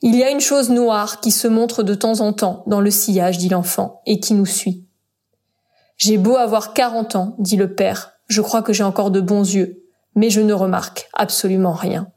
Il 0.00 0.16
y 0.16 0.24
a 0.24 0.30
une 0.30 0.40
chose 0.40 0.70
noire 0.70 1.20
qui 1.20 1.30
se 1.30 1.46
montre 1.46 1.82
de 1.82 1.94
temps 1.94 2.20
en 2.20 2.32
temps 2.32 2.64
dans 2.66 2.80
le 2.80 2.90
sillage, 2.90 3.38
dit 3.38 3.48
l'enfant, 3.48 4.02
et 4.04 4.18
qui 4.18 4.34
nous 4.34 4.46
suit. 4.46 4.84
J'ai 5.96 6.18
beau 6.18 6.36
avoir 6.36 6.74
quarante 6.74 7.14
ans, 7.14 7.36
dit 7.38 7.56
le 7.56 7.74
père, 7.74 8.14
je 8.26 8.40
crois 8.40 8.62
que 8.62 8.72
j'ai 8.72 8.82
encore 8.82 9.12
de 9.12 9.20
bons 9.20 9.54
yeux, 9.54 9.84
mais 10.16 10.28
je 10.28 10.40
ne 10.40 10.52
remarque 10.52 11.08
absolument 11.12 11.74
rien. 11.74 12.08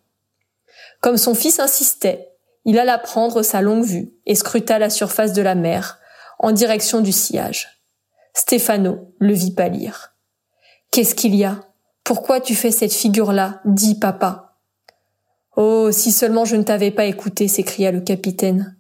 Comme 1.00 1.18
son 1.18 1.36
fils 1.36 1.60
insistait, 1.60 2.32
il 2.66 2.80
alla 2.80 2.98
prendre 2.98 3.44
sa 3.44 3.62
longue 3.62 3.86
vue 3.86 4.12
et 4.26 4.34
scruta 4.34 4.80
la 4.80 4.90
surface 4.90 5.34
de 5.34 5.44
la 5.44 5.54
mer, 5.54 6.00
en 6.40 6.52
direction 6.52 7.02
du 7.02 7.12
sillage. 7.12 7.75
Stéphano 8.38 9.14
le 9.18 9.34
vit 9.34 9.54
pâlir. 9.54 10.14
Qu'est-ce 10.92 11.16
qu'il 11.16 11.34
y 11.36 11.46
a? 11.46 11.62
Pourquoi 12.04 12.42
tu 12.42 12.54
fais 12.54 12.70
cette 12.70 12.94
figure-là? 12.94 13.62
Dit 13.64 13.96
papa. 13.96 14.58
Oh, 15.56 15.90
si 15.92 16.12
seulement 16.12 16.44
je 16.44 16.58
ne 16.58 16.64
t'avais 16.64 16.92
pas 16.92 17.06
écouté, 17.06 17.48
s'écria 17.48 17.92
le 17.92 18.02
capitaine. 18.02 18.78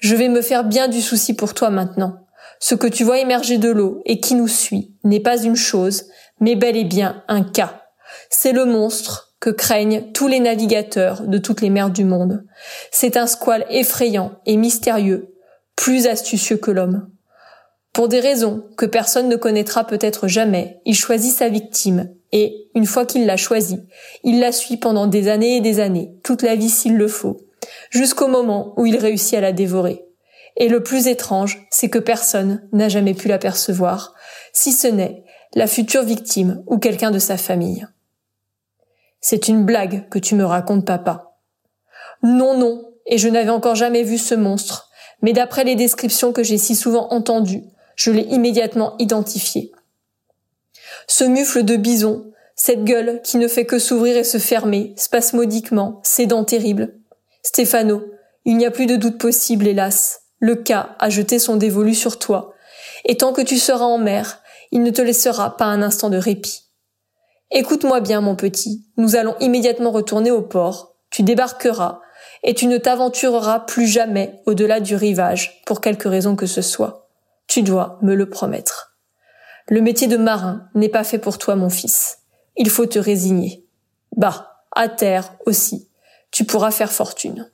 Je 0.00 0.16
vais 0.16 0.28
me 0.28 0.42
faire 0.42 0.64
bien 0.64 0.88
du 0.88 1.00
souci 1.00 1.34
pour 1.34 1.54
toi 1.54 1.70
maintenant. 1.70 2.26
Ce 2.58 2.74
que 2.74 2.88
tu 2.88 3.04
vois 3.04 3.20
émerger 3.20 3.58
de 3.58 3.70
l'eau 3.70 4.02
et 4.06 4.18
qui 4.18 4.34
nous 4.34 4.48
suit 4.48 4.96
n'est 5.04 5.20
pas 5.20 5.40
une 5.40 5.56
chose, 5.56 6.06
mais 6.40 6.56
bel 6.56 6.76
et 6.76 6.84
bien 6.84 7.22
un 7.28 7.44
cas. 7.44 7.82
C'est 8.28 8.52
le 8.52 8.64
monstre 8.64 9.34
que 9.38 9.50
craignent 9.50 10.10
tous 10.12 10.26
les 10.26 10.40
navigateurs 10.40 11.22
de 11.22 11.38
toutes 11.38 11.60
les 11.60 11.70
mers 11.70 11.90
du 11.90 12.04
monde. 12.04 12.44
C'est 12.90 13.16
un 13.16 13.28
squale 13.28 13.66
effrayant 13.70 14.32
et 14.46 14.56
mystérieux, 14.56 15.32
plus 15.76 16.08
astucieux 16.08 16.56
que 16.56 16.72
l'homme. 16.72 17.09
Pour 17.92 18.08
des 18.08 18.20
raisons 18.20 18.64
que 18.76 18.86
personne 18.86 19.28
ne 19.28 19.36
connaîtra 19.36 19.84
peut-être 19.84 20.28
jamais, 20.28 20.80
il 20.84 20.94
choisit 20.94 21.34
sa 21.34 21.48
victime 21.48 22.14
et, 22.32 22.68
une 22.74 22.86
fois 22.86 23.04
qu'il 23.04 23.26
l'a 23.26 23.36
choisie, 23.36 23.80
il 24.22 24.38
la 24.38 24.52
suit 24.52 24.76
pendant 24.76 25.08
des 25.08 25.28
années 25.28 25.56
et 25.56 25.60
des 25.60 25.80
années, 25.80 26.14
toute 26.22 26.42
la 26.42 26.54
vie 26.54 26.70
s'il 26.70 26.96
le 26.96 27.08
faut, 27.08 27.40
jusqu'au 27.90 28.28
moment 28.28 28.74
où 28.76 28.86
il 28.86 28.96
réussit 28.96 29.34
à 29.34 29.40
la 29.40 29.52
dévorer. 29.52 30.04
Et 30.56 30.68
le 30.68 30.82
plus 30.82 31.08
étrange, 31.08 31.66
c'est 31.70 31.88
que 31.88 31.98
personne 31.98 32.68
n'a 32.72 32.88
jamais 32.88 33.14
pu 33.14 33.28
l'apercevoir, 33.28 34.14
si 34.52 34.72
ce 34.72 34.86
n'est 34.86 35.24
la 35.54 35.66
future 35.66 36.04
victime 36.04 36.62
ou 36.66 36.78
quelqu'un 36.78 37.10
de 37.10 37.18
sa 37.18 37.36
famille. 37.36 37.86
C'est 39.20 39.48
une 39.48 39.64
blague 39.64 40.08
que 40.08 40.18
tu 40.18 40.36
me 40.36 40.44
racontes, 40.44 40.86
papa. 40.86 41.36
Non, 42.22 42.56
non, 42.56 42.92
et 43.06 43.18
je 43.18 43.28
n'avais 43.28 43.50
encore 43.50 43.74
jamais 43.74 44.04
vu 44.04 44.16
ce 44.16 44.34
monstre, 44.34 44.90
mais 45.22 45.32
d'après 45.32 45.64
les 45.64 45.74
descriptions 45.74 46.32
que 46.32 46.44
j'ai 46.44 46.58
si 46.58 46.76
souvent 46.76 47.08
entendues, 47.12 47.64
je 48.00 48.10
l'ai 48.10 48.22
immédiatement 48.22 48.94
identifié. 48.98 49.72
Ce 51.06 51.22
mufle 51.22 51.64
de 51.64 51.76
bison, 51.76 52.32
cette 52.56 52.84
gueule 52.84 53.20
qui 53.22 53.36
ne 53.36 53.46
fait 53.46 53.66
que 53.66 53.78
s'ouvrir 53.78 54.16
et 54.16 54.24
se 54.24 54.38
fermer, 54.38 54.94
spasmodiquement, 54.96 56.00
ces 56.02 56.24
dents 56.24 56.44
terribles. 56.44 56.94
Stéphano, 57.42 58.02
il 58.46 58.56
n'y 58.56 58.64
a 58.64 58.70
plus 58.70 58.86
de 58.86 58.96
doute 58.96 59.18
possible, 59.18 59.66
hélas. 59.66 60.22
Le 60.38 60.56
cas 60.56 60.96
a 60.98 61.10
jeté 61.10 61.38
son 61.38 61.56
dévolu 61.56 61.94
sur 61.94 62.18
toi. 62.18 62.54
Et 63.04 63.18
tant 63.18 63.34
que 63.34 63.42
tu 63.42 63.58
seras 63.58 63.84
en 63.84 63.98
mer, 63.98 64.40
il 64.72 64.82
ne 64.82 64.90
te 64.90 65.02
laissera 65.02 65.58
pas 65.58 65.66
un 65.66 65.82
instant 65.82 66.08
de 66.08 66.16
répit. 66.16 66.70
Écoute-moi 67.50 68.00
bien, 68.00 68.22
mon 68.22 68.34
petit. 68.34 68.86
Nous 68.96 69.14
allons 69.14 69.36
immédiatement 69.40 69.90
retourner 69.90 70.30
au 70.30 70.40
port. 70.40 70.96
Tu 71.10 71.22
débarqueras, 71.22 72.00
et 72.44 72.54
tu 72.54 72.66
ne 72.66 72.78
t'aventureras 72.78 73.60
plus 73.60 73.86
jamais 73.86 74.40
au-delà 74.46 74.80
du 74.80 74.96
rivage, 74.96 75.60
pour 75.66 75.82
quelque 75.82 76.08
raison 76.08 76.34
que 76.34 76.46
ce 76.46 76.62
soit. 76.62 77.09
Tu 77.50 77.64
dois 77.64 77.98
me 78.00 78.14
le 78.14 78.30
promettre. 78.30 78.96
Le 79.66 79.80
métier 79.80 80.06
de 80.06 80.16
marin 80.16 80.68
n'est 80.76 80.88
pas 80.88 81.02
fait 81.02 81.18
pour 81.18 81.36
toi, 81.36 81.56
mon 81.56 81.68
fils. 81.68 82.18
Il 82.56 82.70
faut 82.70 82.86
te 82.86 83.00
résigner. 83.00 83.66
Bah, 84.16 84.62
à 84.70 84.88
terre 84.88 85.32
aussi, 85.46 85.88
tu 86.30 86.44
pourras 86.44 86.70
faire 86.70 86.92
fortune. 86.92 87.50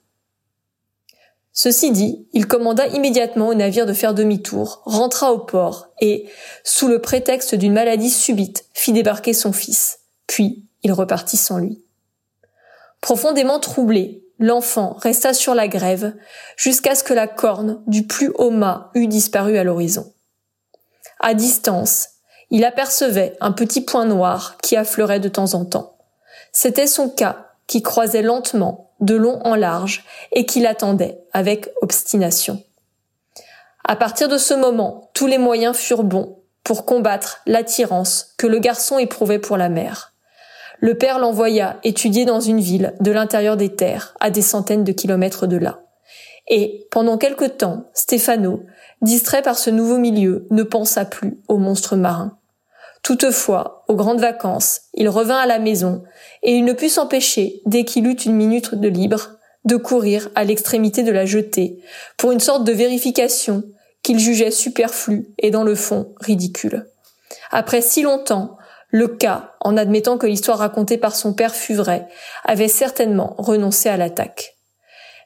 Ceci 1.51 1.89
dit, 1.89 2.27
il 2.31 2.45
commanda 2.45 2.85
immédiatement 2.85 3.47
au 3.47 3.55
navire 3.55 3.87
de 3.87 3.93
faire 3.93 4.13
demi-tour, 4.13 4.83
rentra 4.85 5.33
au 5.33 5.39
port 5.39 5.87
et, 5.99 6.29
sous 6.63 6.87
le 6.87 7.01
prétexte 7.01 7.55
d'une 7.55 7.73
maladie 7.73 8.11
subite, 8.11 8.65
fit 8.75 8.93
débarquer 8.93 9.33
son 9.33 9.51
fils. 9.51 10.01
Puis, 10.27 10.67
il 10.83 10.93
repartit 10.93 11.37
sans 11.37 11.57
lui. 11.57 11.83
Profondément 13.01 13.59
troublé, 13.59 14.26
l'enfant 14.39 14.97
resta 14.99 15.33
sur 15.33 15.55
la 15.55 15.67
grève 15.67 16.13
jusqu'à 16.55 16.95
ce 16.95 17.03
que 17.03 17.13
la 17.13 17.27
corne 17.27 17.81
du 17.87 18.05
plus 18.05 18.31
haut 18.35 18.51
mât 18.51 18.91
eût 18.93 19.07
disparu 19.07 19.57
à 19.57 19.63
l'horizon. 19.63 20.13
À 21.19 21.33
distance, 21.33 22.09
il 22.49 22.63
apercevait 22.63 23.35
un 23.41 23.51
petit 23.51 23.81
point 23.81 24.05
noir 24.05 24.57
qui 24.61 24.75
affleurait 24.75 25.19
de 25.19 25.29
temps 25.29 25.53
en 25.53 25.65
temps. 25.65 25.97
C'était 26.51 26.87
son 26.87 27.09
cas 27.09 27.47
qui 27.67 27.81
croisait 27.81 28.21
lentement, 28.21 28.91
de 29.01 29.15
long 29.15 29.39
en 29.43 29.55
large, 29.55 30.05
et 30.31 30.45
qui 30.45 30.59
l'attendait 30.59 31.19
avec 31.33 31.69
obstination. 31.81 32.63
À 33.83 33.95
partir 33.95 34.27
de 34.27 34.37
ce 34.37 34.53
moment, 34.53 35.09
tous 35.13 35.27
les 35.27 35.37
moyens 35.37 35.75
furent 35.75 36.03
bons 36.03 36.39
pour 36.63 36.85
combattre 36.85 37.41
l'attirance 37.45 38.33
que 38.37 38.47
le 38.47 38.59
garçon 38.59 38.97
éprouvait 38.97 39.39
pour 39.39 39.57
la 39.57 39.69
mère 39.69 40.13
le 40.79 40.95
père 40.95 41.19
l'envoya 41.19 41.79
étudier 41.83 42.25
dans 42.25 42.39
une 42.39 42.59
ville 42.59 42.93
de 42.99 43.11
l'intérieur 43.11 43.57
des 43.57 43.75
terres, 43.75 44.15
à 44.19 44.29
des 44.29 44.41
centaines 44.41 44.83
de 44.83 44.91
kilomètres 44.91 45.47
de 45.47 45.57
là. 45.57 45.79
Et, 46.47 46.87
pendant 46.91 47.17
quelque 47.17 47.45
temps, 47.45 47.85
Stéphano, 47.93 48.63
distrait 49.01 49.41
par 49.41 49.57
ce 49.57 49.69
nouveau 49.69 49.97
milieu, 49.97 50.47
ne 50.49 50.63
pensa 50.63 51.05
plus 51.05 51.39
au 51.47 51.57
monstre 51.57 51.95
marin. 51.95 52.37
Toutefois, 53.03 53.83
aux 53.87 53.95
grandes 53.95 54.19
vacances, 54.19 54.81
il 54.93 55.09
revint 55.09 55.37
à 55.37 55.45
la 55.45 55.59
maison, 55.59 56.03
et 56.43 56.53
il 56.53 56.65
ne 56.65 56.73
put 56.73 56.89
s'empêcher, 56.89 57.61
dès 57.65 57.83
qu'il 57.83 58.07
eut 58.07 58.13
une 58.13 58.35
minute 58.35 58.75
de 58.75 58.87
libre, 58.87 59.37
de 59.65 59.75
courir 59.75 60.29
à 60.35 60.43
l'extrémité 60.43 61.03
de 61.03 61.11
la 61.11 61.25
jetée, 61.25 61.79
pour 62.17 62.31
une 62.31 62.39
sorte 62.39 62.63
de 62.63 62.71
vérification 62.71 63.63
qu'il 64.03 64.19
jugeait 64.19 64.51
superflue 64.51 65.27
et 65.37 65.51
dans 65.51 65.63
le 65.63 65.75
fond 65.75 66.13
ridicule. 66.21 66.87
Après 67.51 67.81
si 67.81 68.03
longtemps, 68.03 68.57
le 68.89 69.07
cas, 69.07 69.51
en 69.61 69.75
admettant 69.77 70.17
que 70.17 70.27
l'histoire 70.27 70.59
racontée 70.59 70.97
par 70.97 71.15
son 71.15 71.33
père 71.33 71.55
fût 71.55 71.73
vraie, 71.73 72.07
avait 72.45 72.67
certainement 72.67 73.35
renoncé 73.37 73.89
à 73.89 73.97
l'attaque. 73.97 74.55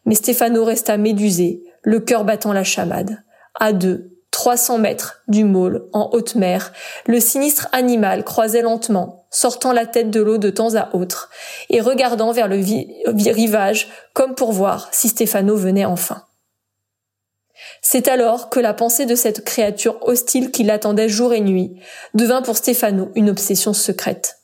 Mais 0.06 0.16
Stéphano 0.16 0.64
resta 0.64 0.98
médusé, 0.98 1.64
le 1.84 2.00
cœur 2.00 2.24
battant 2.24 2.54
la 2.54 2.64
chamade. 2.64 3.24
À 3.60 3.72
deux, 3.74 4.18
trois 4.32 4.58
cents 4.58 4.80
mètres 4.80 5.22
du 5.28 5.44
môle, 5.44 5.88
en 5.94 6.10
haute 6.14 6.36
mer, 6.36 6.74
le 7.06 7.20
sinistre 7.20 7.68
animal 7.72 8.24
croisait 8.24 8.64
lentement, 8.64 9.28
sortant 9.30 9.74
la 9.74 9.86
tête 9.86 10.10
de 10.10 10.22
l'eau 10.22 10.38
de 10.40 10.50
temps 10.50 10.76
à 10.76 10.96
autre, 10.96 11.30
et 11.70 11.82
regardant 11.82 12.32
vers 12.32 12.48
le 12.48 12.58
rivage 13.32 13.90
comme 14.14 14.34
pour 14.34 14.54
voir 14.54 14.90
si 14.92 15.10
Stéphano 15.10 15.56
venait 15.56 15.86
enfin. 15.86 16.24
C'est 17.82 18.08
alors 18.08 18.50
que 18.50 18.60
la 18.60 18.74
pensée 18.74 19.06
de 19.06 19.16
cette 19.16 19.44
créature 19.44 19.98
hostile 20.02 20.52
qui 20.52 20.64
l'attendait 20.64 21.10
jour 21.10 21.34
et 21.34 21.42
nuit 21.42 21.74
devint 22.14 22.42
pour 22.42 22.58
Stéphano 22.58 23.10
une 23.16 23.30
obsession 23.30 23.74
secrète. 23.74 24.38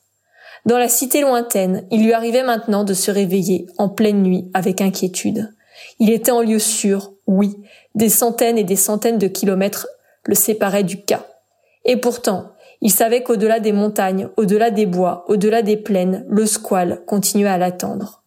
Dans 0.65 0.77
la 0.77 0.89
cité 0.89 1.21
lointaine, 1.21 1.85
il 1.91 2.03
lui 2.03 2.13
arrivait 2.13 2.43
maintenant 2.43 2.83
de 2.83 2.93
se 2.93 3.09
réveiller 3.09 3.67
en 3.77 3.89
pleine 3.89 4.21
nuit 4.21 4.49
avec 4.53 4.81
inquiétude. 4.81 5.53
Il 5.99 6.09
était 6.09 6.31
en 6.31 6.41
lieu 6.41 6.59
sûr, 6.59 7.13
oui, 7.25 7.55
des 7.95 8.09
centaines 8.09 8.57
et 8.57 8.63
des 8.63 8.75
centaines 8.75 9.17
de 9.17 9.27
kilomètres 9.27 9.87
le 10.25 10.35
séparaient 10.35 10.83
du 10.83 11.01
cas. 11.01 11.25
Et 11.85 11.95
pourtant, 11.95 12.51
il 12.81 12.91
savait 12.91 13.23
qu'au-delà 13.23 13.59
des 13.59 13.71
montagnes, 13.71 14.29
au-delà 14.37 14.69
des 14.69 14.85
bois, 14.85 15.25
au-delà 15.29 15.61
des 15.61 15.77
plaines, 15.77 16.25
le 16.29 16.45
squale 16.45 17.01
continuait 17.05 17.49
à 17.49 17.57
l'attendre. 17.57 18.23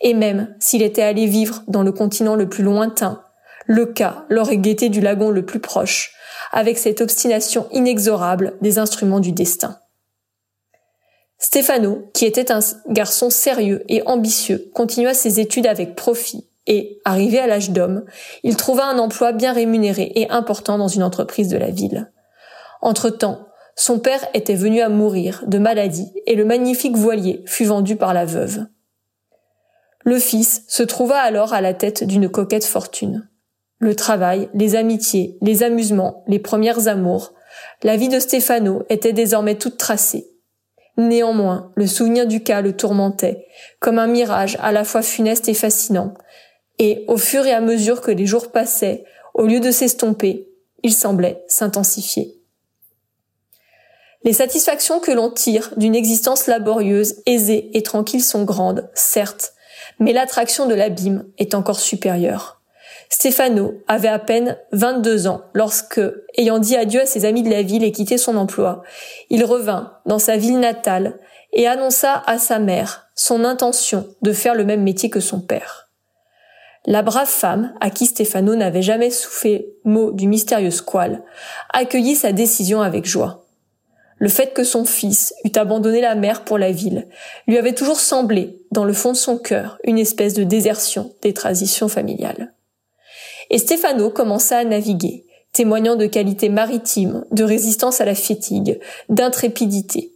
Et 0.00 0.14
même 0.14 0.54
s'il 0.60 0.82
était 0.82 1.02
allé 1.02 1.26
vivre 1.26 1.62
dans 1.68 1.82
le 1.82 1.92
continent 1.92 2.36
le 2.36 2.48
plus 2.48 2.62
lointain, 2.62 3.22
le 3.68 3.84
cas 3.84 4.24
l'aurait 4.30 4.56
guetté 4.56 4.88
du 4.88 5.00
lagon 5.00 5.30
le 5.30 5.44
plus 5.44 5.60
proche, 5.60 6.14
avec 6.52 6.78
cette 6.78 7.02
obstination 7.02 7.68
inexorable 7.70 8.54
des 8.62 8.78
instruments 8.78 9.20
du 9.20 9.30
destin. 9.30 9.78
Stefano, 11.38 12.10
qui 12.14 12.24
était 12.24 12.50
un 12.50 12.60
garçon 12.88 13.28
sérieux 13.30 13.84
et 13.88 14.02
ambitieux, 14.06 14.70
continua 14.74 15.12
ses 15.12 15.38
études 15.38 15.66
avec 15.66 15.94
profit 15.94 16.48
et, 16.66 16.98
arrivé 17.04 17.38
à 17.38 17.46
l'âge 17.46 17.70
d'homme, 17.70 18.04
il 18.42 18.56
trouva 18.56 18.86
un 18.86 18.98
emploi 18.98 19.32
bien 19.32 19.52
rémunéré 19.52 20.12
et 20.14 20.30
important 20.30 20.78
dans 20.78 20.88
une 20.88 21.02
entreprise 21.02 21.48
de 21.48 21.58
la 21.58 21.70
ville. 21.70 22.10
Entre-temps, 22.80 23.48
son 23.76 23.98
père 23.98 24.26
était 24.32 24.54
venu 24.54 24.80
à 24.80 24.88
mourir 24.88 25.44
de 25.46 25.58
maladie 25.58 26.10
et 26.26 26.36
le 26.36 26.46
magnifique 26.46 26.96
voilier 26.96 27.42
fut 27.46 27.66
vendu 27.66 27.96
par 27.96 28.14
la 28.14 28.24
veuve. 28.24 28.66
Le 30.04 30.18
fils 30.18 30.64
se 30.68 30.82
trouva 30.82 31.18
alors 31.18 31.52
à 31.52 31.60
la 31.60 31.74
tête 31.74 32.02
d'une 32.02 32.30
coquette 32.30 32.64
fortune 32.64 33.28
le 33.78 33.94
travail, 33.94 34.48
les 34.54 34.74
amitiés, 34.74 35.38
les 35.40 35.62
amusements, 35.62 36.24
les 36.26 36.38
premières 36.38 36.88
amours, 36.88 37.32
la 37.82 37.96
vie 37.96 38.08
de 38.08 38.18
Stéphano 38.18 38.82
était 38.88 39.12
désormais 39.12 39.56
toute 39.56 39.76
tracée. 39.76 40.26
Néanmoins, 40.96 41.72
le 41.76 41.86
souvenir 41.86 42.26
du 42.26 42.42
cas 42.42 42.60
le 42.60 42.76
tourmentait, 42.76 43.46
comme 43.78 43.98
un 43.98 44.08
mirage 44.08 44.58
à 44.60 44.72
la 44.72 44.84
fois 44.84 45.02
funeste 45.02 45.48
et 45.48 45.54
fascinant, 45.54 46.14
et 46.80 47.04
au 47.06 47.16
fur 47.16 47.46
et 47.46 47.52
à 47.52 47.60
mesure 47.60 48.00
que 48.00 48.10
les 48.10 48.26
jours 48.26 48.50
passaient, 48.50 49.04
au 49.34 49.46
lieu 49.46 49.60
de 49.60 49.70
s'estomper, 49.70 50.48
il 50.82 50.92
semblait 50.92 51.44
s'intensifier. 51.46 52.34
Les 54.24 54.32
satisfactions 54.32 54.98
que 54.98 55.12
l'on 55.12 55.30
tire 55.30 55.72
d'une 55.76 55.94
existence 55.94 56.48
laborieuse, 56.48 57.22
aisée 57.26 57.70
et 57.74 57.82
tranquille 57.84 58.22
sont 58.22 58.42
grandes, 58.42 58.90
certes, 58.94 59.54
mais 60.00 60.12
l'attraction 60.12 60.66
de 60.66 60.74
l'abîme 60.74 61.24
est 61.38 61.54
encore 61.54 61.78
supérieure. 61.78 62.57
Stéphano 63.10 63.72
avait 63.88 64.08
à 64.08 64.18
peine 64.18 64.58
22 64.72 65.28
ans 65.28 65.42
lorsque, 65.54 66.00
ayant 66.36 66.58
dit 66.58 66.76
adieu 66.76 67.00
à 67.00 67.06
ses 67.06 67.24
amis 67.24 67.42
de 67.42 67.50
la 67.50 67.62
ville 67.62 67.84
et 67.84 67.92
quitté 67.92 68.18
son 68.18 68.36
emploi, 68.36 68.82
il 69.30 69.44
revint 69.44 69.94
dans 70.04 70.18
sa 70.18 70.36
ville 70.36 70.60
natale 70.60 71.18
et 71.52 71.66
annonça 71.66 72.22
à 72.26 72.38
sa 72.38 72.58
mère 72.58 73.08
son 73.14 73.44
intention 73.44 74.06
de 74.20 74.32
faire 74.32 74.54
le 74.54 74.64
même 74.64 74.82
métier 74.82 75.08
que 75.08 75.20
son 75.20 75.40
père. 75.40 75.88
La 76.86 77.02
brave 77.02 77.28
femme, 77.28 77.74
à 77.80 77.90
qui 77.90 78.06
Stéphano 78.06 78.54
n'avait 78.54 78.82
jamais 78.82 79.10
soufflé 79.10 79.74
mot 79.84 80.12
du 80.12 80.28
mystérieux 80.28 80.70
squale, 80.70 81.22
accueillit 81.72 82.14
sa 82.14 82.32
décision 82.32 82.82
avec 82.82 83.06
joie. 83.06 83.46
Le 84.18 84.28
fait 84.28 84.52
que 84.52 84.64
son 84.64 84.84
fils 84.84 85.32
eût 85.44 85.56
abandonné 85.56 86.00
la 86.00 86.14
mère 86.14 86.44
pour 86.44 86.58
la 86.58 86.72
ville 86.72 87.06
lui 87.46 87.56
avait 87.56 87.74
toujours 87.74 88.00
semblé, 88.00 88.60
dans 88.70 88.84
le 88.84 88.92
fond 88.92 89.12
de 89.12 89.16
son 89.16 89.38
cœur, 89.38 89.78
une 89.84 89.98
espèce 89.98 90.34
de 90.34 90.44
désertion 90.44 91.12
des 91.22 91.32
traditions 91.32 91.88
familiales 91.88 92.52
et 93.50 93.58
Stefano 93.58 94.10
commença 94.10 94.58
à 94.58 94.64
naviguer, 94.64 95.26
témoignant 95.52 95.96
de 95.96 96.06
qualités 96.06 96.48
maritimes, 96.48 97.24
de 97.30 97.44
résistance 97.44 98.00
à 98.00 98.04
la 98.04 98.14
fatigue, 98.14 98.80
d'intrépidité. 99.08 100.12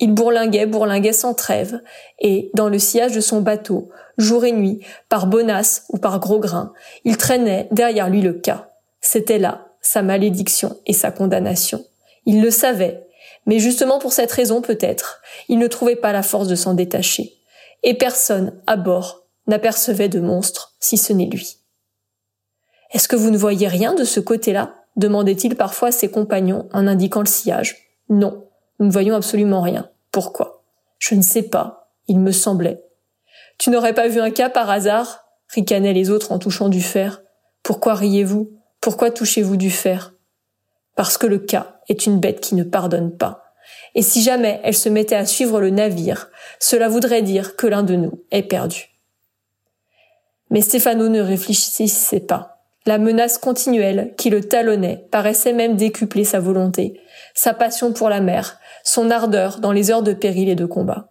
Il 0.00 0.14
bourlinguait, 0.14 0.66
bourlinguait 0.66 1.12
sans 1.12 1.34
trêve, 1.34 1.80
et, 2.20 2.50
dans 2.54 2.68
le 2.68 2.78
sillage 2.78 3.12
de 3.12 3.20
son 3.20 3.40
bateau, 3.40 3.88
jour 4.16 4.44
et 4.44 4.52
nuit, 4.52 4.80
par 5.08 5.26
bonasse 5.26 5.84
ou 5.88 5.98
par 5.98 6.20
gros 6.20 6.38
grain, 6.38 6.72
il 7.04 7.16
traînait 7.16 7.68
derrière 7.72 8.08
lui 8.08 8.22
le 8.22 8.32
cas. 8.32 8.70
C'était 9.00 9.38
là 9.38 9.66
sa 9.80 10.02
malédiction 10.02 10.76
et 10.86 10.92
sa 10.92 11.10
condamnation. 11.10 11.84
Il 12.26 12.42
le 12.42 12.50
savait, 12.50 13.06
mais 13.46 13.58
justement 13.58 13.98
pour 13.98 14.12
cette 14.12 14.30
raison 14.30 14.60
peut-être, 14.60 15.20
il 15.48 15.58
ne 15.58 15.66
trouvait 15.66 15.96
pas 15.96 16.12
la 16.12 16.22
force 16.22 16.48
de 16.48 16.54
s'en 16.54 16.74
détacher. 16.74 17.34
Et 17.82 17.94
personne, 17.94 18.60
à 18.66 18.76
bord, 18.76 19.24
n'apercevait 19.46 20.08
de 20.08 20.20
monstre, 20.20 20.74
si 20.78 20.98
ce 20.98 21.12
n'est 21.12 21.26
lui. 21.26 21.57
Est-ce 22.90 23.08
que 23.08 23.16
vous 23.16 23.30
ne 23.30 23.38
voyez 23.38 23.68
rien 23.68 23.94
de 23.94 24.04
ce 24.04 24.20
côté-là? 24.20 24.74
demandait-il 24.96 25.54
parfois 25.54 25.88
à 25.88 25.92
ses 25.92 26.10
compagnons 26.10 26.68
en 26.72 26.86
indiquant 26.86 27.20
le 27.20 27.26
sillage. 27.26 27.76
Non, 28.08 28.48
nous 28.78 28.86
ne 28.86 28.92
voyons 28.92 29.14
absolument 29.14 29.60
rien. 29.60 29.88
Pourquoi? 30.10 30.64
Je 30.98 31.14
ne 31.14 31.22
sais 31.22 31.44
pas. 31.44 31.92
Il 32.08 32.18
me 32.18 32.32
semblait. 32.32 32.82
Tu 33.58 33.70
n'aurais 33.70 33.94
pas 33.94 34.08
vu 34.08 34.20
un 34.20 34.30
cas 34.30 34.50
par 34.50 34.68
hasard? 34.70 35.24
ricanaient 35.48 35.92
les 35.92 36.10
autres 36.10 36.32
en 36.32 36.38
touchant 36.38 36.68
du 36.68 36.82
fer. 36.82 37.22
Pourquoi 37.62 37.94
riez-vous? 37.94 38.50
Pourquoi 38.80 39.10
touchez-vous 39.10 39.56
du 39.56 39.70
fer? 39.70 40.14
Parce 40.96 41.16
que 41.16 41.26
le 41.26 41.38
cas 41.38 41.80
est 41.88 42.06
une 42.06 42.20
bête 42.20 42.40
qui 42.40 42.54
ne 42.54 42.64
pardonne 42.64 43.16
pas. 43.16 43.44
Et 43.94 44.02
si 44.02 44.22
jamais 44.22 44.60
elle 44.64 44.76
se 44.76 44.88
mettait 44.88 45.16
à 45.16 45.26
suivre 45.26 45.60
le 45.60 45.70
navire, 45.70 46.28
cela 46.58 46.88
voudrait 46.88 47.22
dire 47.22 47.56
que 47.56 47.66
l'un 47.66 47.82
de 47.82 47.94
nous 47.94 48.24
est 48.30 48.42
perdu. 48.42 48.90
Mais 50.50 50.60
Stéphano 50.60 51.08
ne 51.08 51.20
réfléchissait 51.20 52.20
pas. 52.20 52.57
La 52.86 52.98
menace 52.98 53.38
continuelle 53.38 54.14
qui 54.16 54.30
le 54.30 54.42
talonnait 54.42 55.06
paraissait 55.10 55.52
même 55.52 55.76
décupler 55.76 56.24
sa 56.24 56.40
volonté, 56.40 57.00
sa 57.34 57.52
passion 57.52 57.92
pour 57.92 58.08
la 58.08 58.20
mer, 58.20 58.58
son 58.84 59.10
ardeur 59.10 59.58
dans 59.58 59.72
les 59.72 59.90
heures 59.90 60.02
de 60.02 60.14
péril 60.14 60.48
et 60.48 60.54
de 60.54 60.64
combat. 60.64 61.10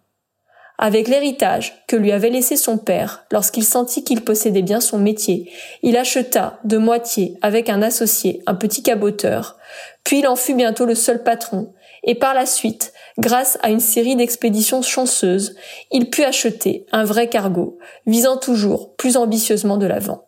Avec 0.80 1.08
l'héritage 1.08 1.84
que 1.88 1.96
lui 1.96 2.12
avait 2.12 2.30
laissé 2.30 2.56
son 2.56 2.78
père 2.78 3.24
lorsqu'il 3.32 3.64
sentit 3.64 4.04
qu'il 4.04 4.22
possédait 4.22 4.62
bien 4.62 4.80
son 4.80 4.98
métier, 4.98 5.50
il 5.82 5.96
acheta 5.96 6.60
de 6.62 6.78
moitié 6.78 7.36
avec 7.42 7.68
un 7.68 7.82
associé 7.82 8.42
un 8.46 8.54
petit 8.54 8.84
caboteur, 8.84 9.56
puis 10.04 10.20
il 10.20 10.28
en 10.28 10.36
fut 10.36 10.54
bientôt 10.54 10.86
le 10.86 10.94
seul 10.94 11.24
patron, 11.24 11.72
et 12.04 12.14
par 12.14 12.32
la 12.32 12.46
suite, 12.46 12.92
grâce 13.18 13.58
à 13.62 13.70
une 13.70 13.80
série 13.80 14.14
d'expéditions 14.14 14.82
chanceuses, 14.82 15.56
il 15.90 16.10
put 16.10 16.22
acheter 16.22 16.86
un 16.92 17.04
vrai 17.04 17.28
cargo, 17.28 17.78
visant 18.06 18.36
toujours 18.36 18.94
plus 18.94 19.16
ambitieusement 19.16 19.78
de 19.78 19.86
l'avant. 19.86 20.27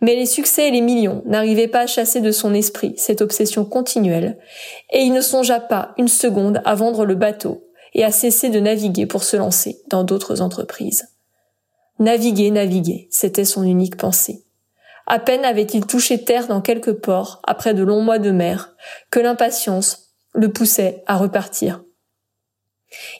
Mais 0.00 0.14
les 0.14 0.26
succès 0.26 0.68
et 0.68 0.70
les 0.70 0.82
millions 0.82 1.22
n'arrivaient 1.24 1.68
pas 1.68 1.82
à 1.82 1.86
chasser 1.86 2.20
de 2.20 2.30
son 2.30 2.52
esprit 2.54 2.94
cette 2.96 3.22
obsession 3.22 3.64
continuelle, 3.64 4.38
et 4.92 5.00
il 5.00 5.12
ne 5.12 5.20
songea 5.20 5.60
pas 5.60 5.94
une 5.96 6.08
seconde 6.08 6.60
à 6.64 6.74
vendre 6.74 7.04
le 7.06 7.14
bateau 7.14 7.66
et 7.94 8.04
à 8.04 8.10
cesser 8.10 8.50
de 8.50 8.60
naviguer 8.60 9.06
pour 9.06 9.24
se 9.24 9.36
lancer 9.36 9.80
dans 9.88 10.04
d'autres 10.04 10.42
entreprises. 10.42 11.08
Naviguer, 11.98 12.50
naviguer, 12.50 13.08
c'était 13.10 13.46
son 13.46 13.64
unique 13.64 13.96
pensée. 13.96 14.44
À 15.06 15.18
peine 15.18 15.44
avait-il 15.44 15.86
touché 15.86 16.22
terre 16.22 16.46
dans 16.46 16.60
quelques 16.60 16.92
ports, 16.92 17.40
après 17.46 17.72
de 17.72 17.82
longs 17.82 18.02
mois 18.02 18.18
de 18.18 18.32
mer, 18.32 18.74
que 19.10 19.20
l'impatience 19.20 20.10
le 20.34 20.52
poussait 20.52 21.04
à 21.06 21.16
repartir. 21.16 21.82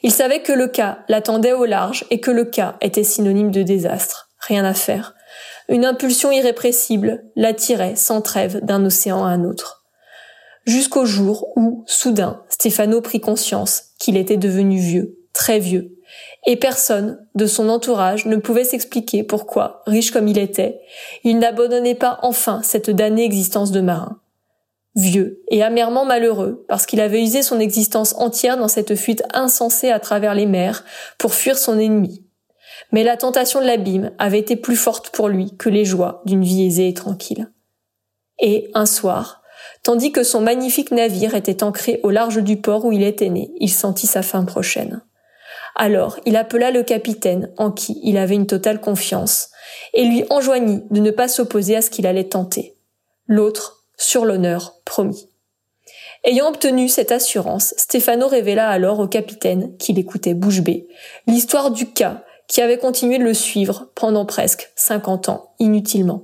Il 0.03 0.11
savait 0.11 0.43
que 0.43 0.53
le 0.53 0.67
cas 0.67 0.99
l'attendait 1.07 1.53
au 1.53 1.65
large 1.65 2.05
et 2.11 2.19
que 2.19 2.31
le 2.31 2.45
cas 2.45 2.77
était 2.81 3.03
synonyme 3.03 3.51
de 3.51 3.63
désastre. 3.63 4.29
Rien 4.39 4.63
à 4.63 4.73
faire. 4.73 5.15
Une 5.69 5.85
impulsion 5.85 6.31
irrépressible 6.31 7.25
l'attirait 7.35 7.95
sans 7.95 8.21
trêve 8.21 8.63
d'un 8.63 8.85
océan 8.85 9.25
à 9.25 9.29
un 9.29 9.43
autre. 9.43 9.85
Jusqu'au 10.65 11.05
jour 11.05 11.47
où, 11.55 11.83
soudain, 11.87 12.43
Stéphano 12.49 13.01
prit 13.01 13.21
conscience 13.21 13.83
qu'il 13.99 14.17
était 14.17 14.37
devenu 14.37 14.79
vieux, 14.79 15.17
très 15.33 15.59
vieux, 15.59 15.97
et 16.45 16.55
personne 16.55 17.19
de 17.35 17.45
son 17.45 17.69
entourage 17.69 18.25
ne 18.25 18.37
pouvait 18.37 18.63
s'expliquer 18.63 19.23
pourquoi, 19.23 19.81
riche 19.85 20.11
comme 20.11 20.27
il 20.27 20.37
était, 20.37 20.79
il 21.23 21.39
n'abandonnait 21.39 21.95
pas 21.95 22.19
enfin 22.21 22.61
cette 22.63 22.89
damnée 22.89 23.25
existence 23.25 23.71
de 23.71 23.81
marin. 23.81 24.19
Vieux 24.95 25.43
et 25.49 25.61
amèrement 25.61 26.05
malheureux 26.05 26.65
parce 26.67 26.85
qu'il 26.85 27.01
avait 27.01 27.21
usé 27.21 27.43
son 27.43 27.59
existence 27.59 28.15
entière 28.17 28.57
dans 28.57 28.67
cette 28.67 28.95
fuite 28.95 29.23
insensée 29.33 29.91
à 29.91 29.99
travers 29.99 30.33
les 30.33 30.47
mers 30.47 30.83
pour 31.17 31.33
fuir 31.33 31.57
son 31.57 31.77
ennemi, 31.77 32.26
mais 32.91 33.03
la 33.03 33.17
tentation 33.17 33.61
de 33.61 33.65
l'abîme 33.65 34.11
avait 34.17 34.39
été 34.39 34.55
plus 34.55 34.75
forte 34.75 35.09
pour 35.09 35.27
lui 35.27 35.55
que 35.57 35.69
les 35.69 35.85
joies 35.85 36.21
d'une 36.25 36.43
vie 36.43 36.65
aisée 36.65 36.87
et 36.87 36.93
tranquille. 36.93 37.51
Et, 38.39 38.69
un 38.73 38.85
soir, 38.85 39.41
tandis 39.83 40.11
que 40.11 40.23
son 40.23 40.41
magnifique 40.41 40.91
navire 40.91 41.35
était 41.35 41.63
ancré 41.63 41.99
au 42.03 42.11
large 42.11 42.41
du 42.43 42.57
port 42.57 42.85
où 42.85 42.91
il 42.91 43.03
était 43.03 43.29
né, 43.29 43.51
il 43.59 43.71
sentit 43.71 44.07
sa 44.07 44.21
fin 44.21 44.45
prochaine. 44.45 45.01
Alors, 45.75 46.17
il 46.25 46.35
appela 46.35 46.71
le 46.71 46.83
capitaine, 46.83 47.51
en 47.57 47.71
qui 47.71 47.99
il 48.03 48.17
avait 48.17 48.35
une 48.35 48.47
totale 48.47 48.81
confiance, 48.81 49.49
et 49.93 50.05
lui 50.05 50.23
enjoignit 50.29 50.83
de 50.89 50.99
ne 50.99 51.11
pas 51.11 51.27
s'opposer 51.27 51.75
à 51.75 51.81
ce 51.81 51.91
qu'il 51.91 52.07
allait 52.07 52.29
tenter. 52.29 52.75
L'autre, 53.27 53.83
sur 53.95 54.25
l'honneur, 54.25 54.75
promit. 54.85 55.29
Ayant 56.23 56.47
obtenu 56.47 56.89
cette 56.89 57.11
assurance, 57.11 57.73
Stéphano 57.77 58.27
révéla 58.27 58.67
alors 58.67 58.99
au 58.99 59.07
capitaine, 59.07 59.77
qui 59.77 59.93
l'écoutait 59.93 60.33
bouche 60.33 60.61
bée, 60.61 60.87
l'histoire 61.27 61.71
du 61.71 61.85
cas 61.91 62.23
qui 62.47 62.61
avait 62.61 62.77
continué 62.77 63.17
de 63.17 63.23
le 63.23 63.33
suivre 63.33 63.89
pendant 63.95 64.25
presque 64.25 64.71
cinquante 64.75 65.29
ans, 65.29 65.51
inutilement. 65.59 66.23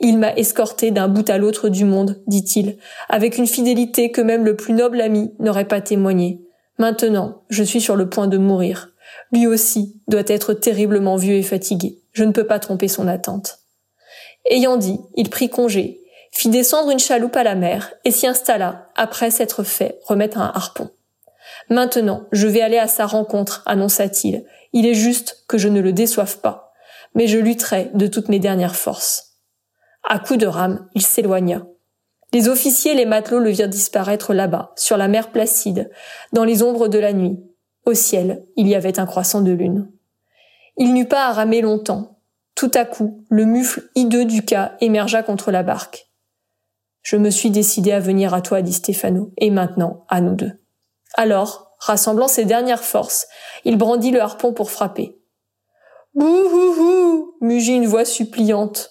Il 0.00 0.18
m'a 0.18 0.34
escorté 0.34 0.90
d'un 0.90 1.08
bout 1.08 1.28
à 1.30 1.38
l'autre 1.38 1.68
du 1.68 1.84
monde, 1.84 2.20
dit-il, 2.26 2.78
avec 3.08 3.38
une 3.38 3.46
fidélité 3.46 4.10
que 4.10 4.20
même 4.20 4.44
le 4.44 4.56
plus 4.56 4.72
noble 4.72 5.00
ami 5.00 5.32
n'aurait 5.38 5.68
pas 5.68 5.80
témoigné. 5.80 6.40
Maintenant, 6.78 7.42
je 7.48 7.62
suis 7.62 7.80
sur 7.80 7.96
le 7.96 8.08
point 8.08 8.28
de 8.28 8.38
mourir. 8.38 8.90
Lui 9.32 9.46
aussi 9.46 10.00
doit 10.08 10.22
être 10.26 10.54
terriblement 10.54 11.16
vieux 11.16 11.36
et 11.36 11.42
fatigué. 11.42 11.98
Je 12.12 12.24
ne 12.24 12.32
peux 12.32 12.46
pas 12.46 12.58
tromper 12.58 12.88
son 12.88 13.08
attente. 13.08 13.58
Ayant 14.50 14.76
dit, 14.76 14.98
il 15.16 15.28
prit 15.28 15.50
congé, 15.50 16.00
fit 16.32 16.48
descendre 16.48 16.90
une 16.90 16.98
chaloupe 16.98 17.36
à 17.36 17.42
la 17.42 17.54
mer 17.54 17.92
et 18.04 18.10
s'y 18.10 18.26
installa, 18.26 18.88
après 18.96 19.30
s'être 19.30 19.62
fait 19.62 19.98
remettre 20.06 20.38
un 20.38 20.52
harpon. 20.54 20.90
Maintenant, 21.70 22.26
je 22.32 22.46
vais 22.46 22.60
aller 22.60 22.78
à 22.78 22.88
sa 22.88 23.06
rencontre, 23.06 23.62
annonça-t-il. 23.66 24.44
Il 24.72 24.86
est 24.86 24.94
juste 24.94 25.44
que 25.48 25.58
je 25.58 25.68
ne 25.68 25.80
le 25.80 25.92
déçoive 25.92 26.40
pas. 26.40 26.72
Mais 27.14 27.26
je 27.26 27.38
lutterai 27.38 27.90
de 27.94 28.06
toutes 28.06 28.28
mes 28.28 28.38
dernières 28.38 28.76
forces. 28.76 29.38
À 30.08 30.18
coups 30.18 30.38
de 30.38 30.46
rame, 30.46 30.88
il 30.94 31.02
s'éloigna. 31.02 31.66
Les 32.32 32.48
officiers 32.48 32.92
et 32.92 32.96
les 32.96 33.06
matelots 33.06 33.38
le 33.38 33.50
virent 33.50 33.68
disparaître 33.68 34.34
là-bas, 34.34 34.72
sur 34.76 34.96
la 34.96 35.08
mer 35.08 35.30
placide, 35.30 35.90
dans 36.32 36.44
les 36.44 36.62
ombres 36.62 36.88
de 36.88 36.98
la 36.98 37.12
nuit. 37.12 37.38
Au 37.86 37.94
ciel, 37.94 38.44
il 38.56 38.68
y 38.68 38.74
avait 38.74 38.98
un 38.98 39.06
croissant 39.06 39.40
de 39.40 39.52
lune. 39.52 39.90
Il 40.76 40.92
n'eut 40.92 41.08
pas 41.08 41.26
à 41.26 41.32
ramer 41.32 41.62
longtemps. 41.62 42.20
Tout 42.54 42.70
à 42.74 42.84
coup, 42.84 43.24
le 43.30 43.44
mufle 43.44 43.88
hideux 43.94 44.24
du 44.24 44.44
cas 44.44 44.76
émergea 44.80 45.22
contre 45.22 45.50
la 45.50 45.62
barque. 45.62 46.08
Je 47.02 47.16
me 47.16 47.30
suis 47.30 47.50
décidé 47.50 47.92
à 47.92 48.00
venir 48.00 48.34
à 48.34 48.42
toi, 48.42 48.60
dit 48.60 48.72
Stéphano, 48.72 49.32
et 49.38 49.50
maintenant 49.50 50.04
à 50.08 50.20
nous 50.20 50.34
deux. 50.34 50.57
Alors, 51.14 51.74
rassemblant 51.78 52.28
ses 52.28 52.44
dernières 52.44 52.84
forces, 52.84 53.26
il 53.64 53.76
brandit 53.76 54.10
le 54.10 54.20
harpon 54.20 54.52
pour 54.52 54.70
frapper. 54.70 55.18
Bouhouhou 56.14 57.36
mugit 57.40 57.76
une 57.76 57.86
voix 57.86 58.04
suppliante. 58.04 58.90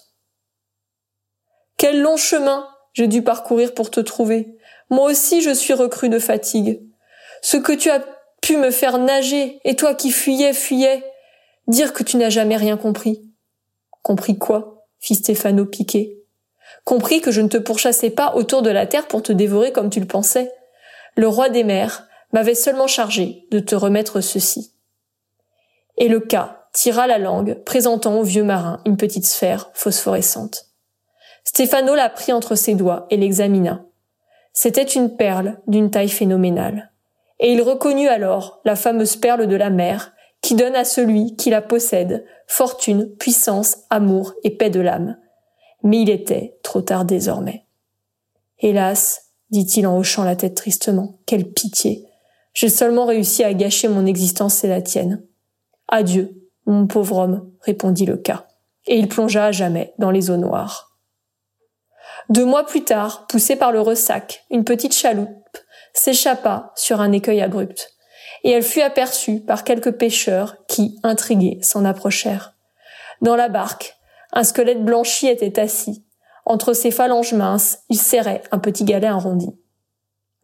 Quel 1.76 2.00
long 2.00 2.16
chemin 2.16 2.68
j'ai 2.92 3.06
dû 3.06 3.22
parcourir 3.22 3.74
pour 3.74 3.90
te 3.90 4.00
trouver. 4.00 4.56
Moi 4.90 5.04
aussi 5.04 5.42
je 5.42 5.50
suis 5.50 5.74
recrue 5.74 6.08
de 6.08 6.18
fatigue. 6.18 6.82
Ce 7.42 7.56
que 7.56 7.72
tu 7.72 7.90
as 7.90 8.04
pu 8.42 8.56
me 8.56 8.72
faire 8.72 8.98
nager, 8.98 9.60
et 9.64 9.76
toi 9.76 9.94
qui 9.94 10.10
fuyais, 10.10 10.52
fuyais, 10.52 11.04
dire 11.68 11.92
que 11.92 12.02
tu 12.02 12.16
n'as 12.16 12.30
jamais 12.30 12.56
rien 12.56 12.76
compris. 12.76 13.24
Compris 14.02 14.36
quoi? 14.36 14.86
fit 14.98 15.14
Stéphano 15.14 15.64
piqué. 15.64 16.24
Compris 16.84 17.20
que 17.20 17.30
je 17.30 17.40
ne 17.40 17.48
te 17.48 17.58
pourchassais 17.58 18.10
pas 18.10 18.34
autour 18.34 18.62
de 18.62 18.70
la 18.70 18.86
terre 18.86 19.06
pour 19.06 19.22
te 19.22 19.32
dévorer 19.32 19.70
comme 19.70 19.90
tu 19.90 20.00
le 20.00 20.06
pensais. 20.06 20.50
Le 21.14 21.28
roi 21.28 21.50
des 21.50 21.62
mers, 21.62 22.07
m'avait 22.32 22.54
seulement 22.54 22.86
chargé 22.86 23.46
de 23.50 23.58
te 23.58 23.74
remettre 23.74 24.20
ceci. 24.20 24.72
Et 25.96 26.08
le 26.08 26.20
cas 26.20 26.66
tira 26.72 27.06
la 27.06 27.18
langue, 27.18 27.62
présentant 27.64 28.18
au 28.18 28.22
vieux 28.22 28.44
marin 28.44 28.80
une 28.84 28.96
petite 28.96 29.26
sphère 29.26 29.70
phosphorescente. 29.74 30.66
Stéphano 31.44 31.94
la 31.94 32.10
prit 32.10 32.32
entre 32.32 32.54
ses 32.54 32.74
doigts 32.74 33.06
et 33.10 33.16
l'examina. 33.16 33.84
C'était 34.52 34.82
une 34.82 35.16
perle 35.16 35.60
d'une 35.66 35.90
taille 35.90 36.08
phénoménale. 36.08 36.92
Et 37.40 37.52
il 37.52 37.62
reconnut 37.62 38.08
alors 38.08 38.60
la 38.64 38.76
fameuse 38.76 39.16
perle 39.16 39.46
de 39.46 39.56
la 39.56 39.70
mer 39.70 40.12
qui 40.40 40.54
donne 40.54 40.76
à 40.76 40.84
celui 40.84 41.36
qui 41.36 41.50
la 41.50 41.62
possède 41.62 42.24
fortune, 42.46 43.08
puissance, 43.16 43.78
amour 43.90 44.34
et 44.44 44.50
paix 44.50 44.70
de 44.70 44.80
l'âme. 44.80 45.16
Mais 45.82 46.02
il 46.02 46.10
était 46.10 46.58
trop 46.62 46.80
tard 46.80 47.04
désormais. 47.04 47.64
Hélas, 48.58 49.32
dit-il 49.50 49.86
en 49.86 49.96
hochant 49.96 50.24
la 50.24 50.36
tête 50.36 50.56
tristement, 50.56 51.18
quelle 51.26 51.50
pitié, 51.50 52.07
j'ai 52.58 52.70
seulement 52.70 53.06
réussi 53.06 53.44
à 53.44 53.54
gâcher 53.54 53.86
mon 53.86 54.04
existence 54.04 54.64
et 54.64 54.66
la 54.68 54.82
tienne. 54.82 55.22
Adieu, 55.86 56.42
mon 56.66 56.88
pauvre 56.88 57.18
homme, 57.18 57.52
répondit 57.60 58.04
le 58.04 58.16
cas, 58.16 58.48
et 58.88 58.96
il 58.98 59.06
plongea 59.06 59.44
à 59.44 59.52
jamais 59.52 59.94
dans 59.98 60.10
les 60.10 60.28
eaux 60.28 60.36
noires. 60.36 60.98
Deux 62.30 62.44
mois 62.44 62.66
plus 62.66 62.82
tard, 62.82 63.28
poussé 63.28 63.54
par 63.54 63.70
le 63.70 63.80
ressac, 63.80 64.44
une 64.50 64.64
petite 64.64 64.92
chaloupe 64.92 65.30
s'échappa 65.94 66.72
sur 66.74 67.00
un 67.00 67.12
écueil 67.12 67.42
abrupt. 67.42 67.94
et 68.42 68.50
elle 68.50 68.64
fut 68.64 68.82
aperçue 68.82 69.38
par 69.38 69.62
quelques 69.62 69.92
pêcheurs 69.92 70.56
qui, 70.66 70.98
intrigués, 71.04 71.60
s'en 71.62 71.84
approchèrent. 71.84 72.54
Dans 73.22 73.36
la 73.36 73.48
barque, 73.48 73.96
un 74.32 74.42
squelette 74.42 74.84
blanchi 74.84 75.28
était 75.28 75.60
assis. 75.60 76.04
Entre 76.44 76.72
ses 76.72 76.90
phalanges 76.90 77.34
minces, 77.34 77.84
il 77.88 77.98
serrait 77.98 78.42
un 78.50 78.58
petit 78.58 78.82
galet 78.82 79.06
arrondi. 79.06 79.50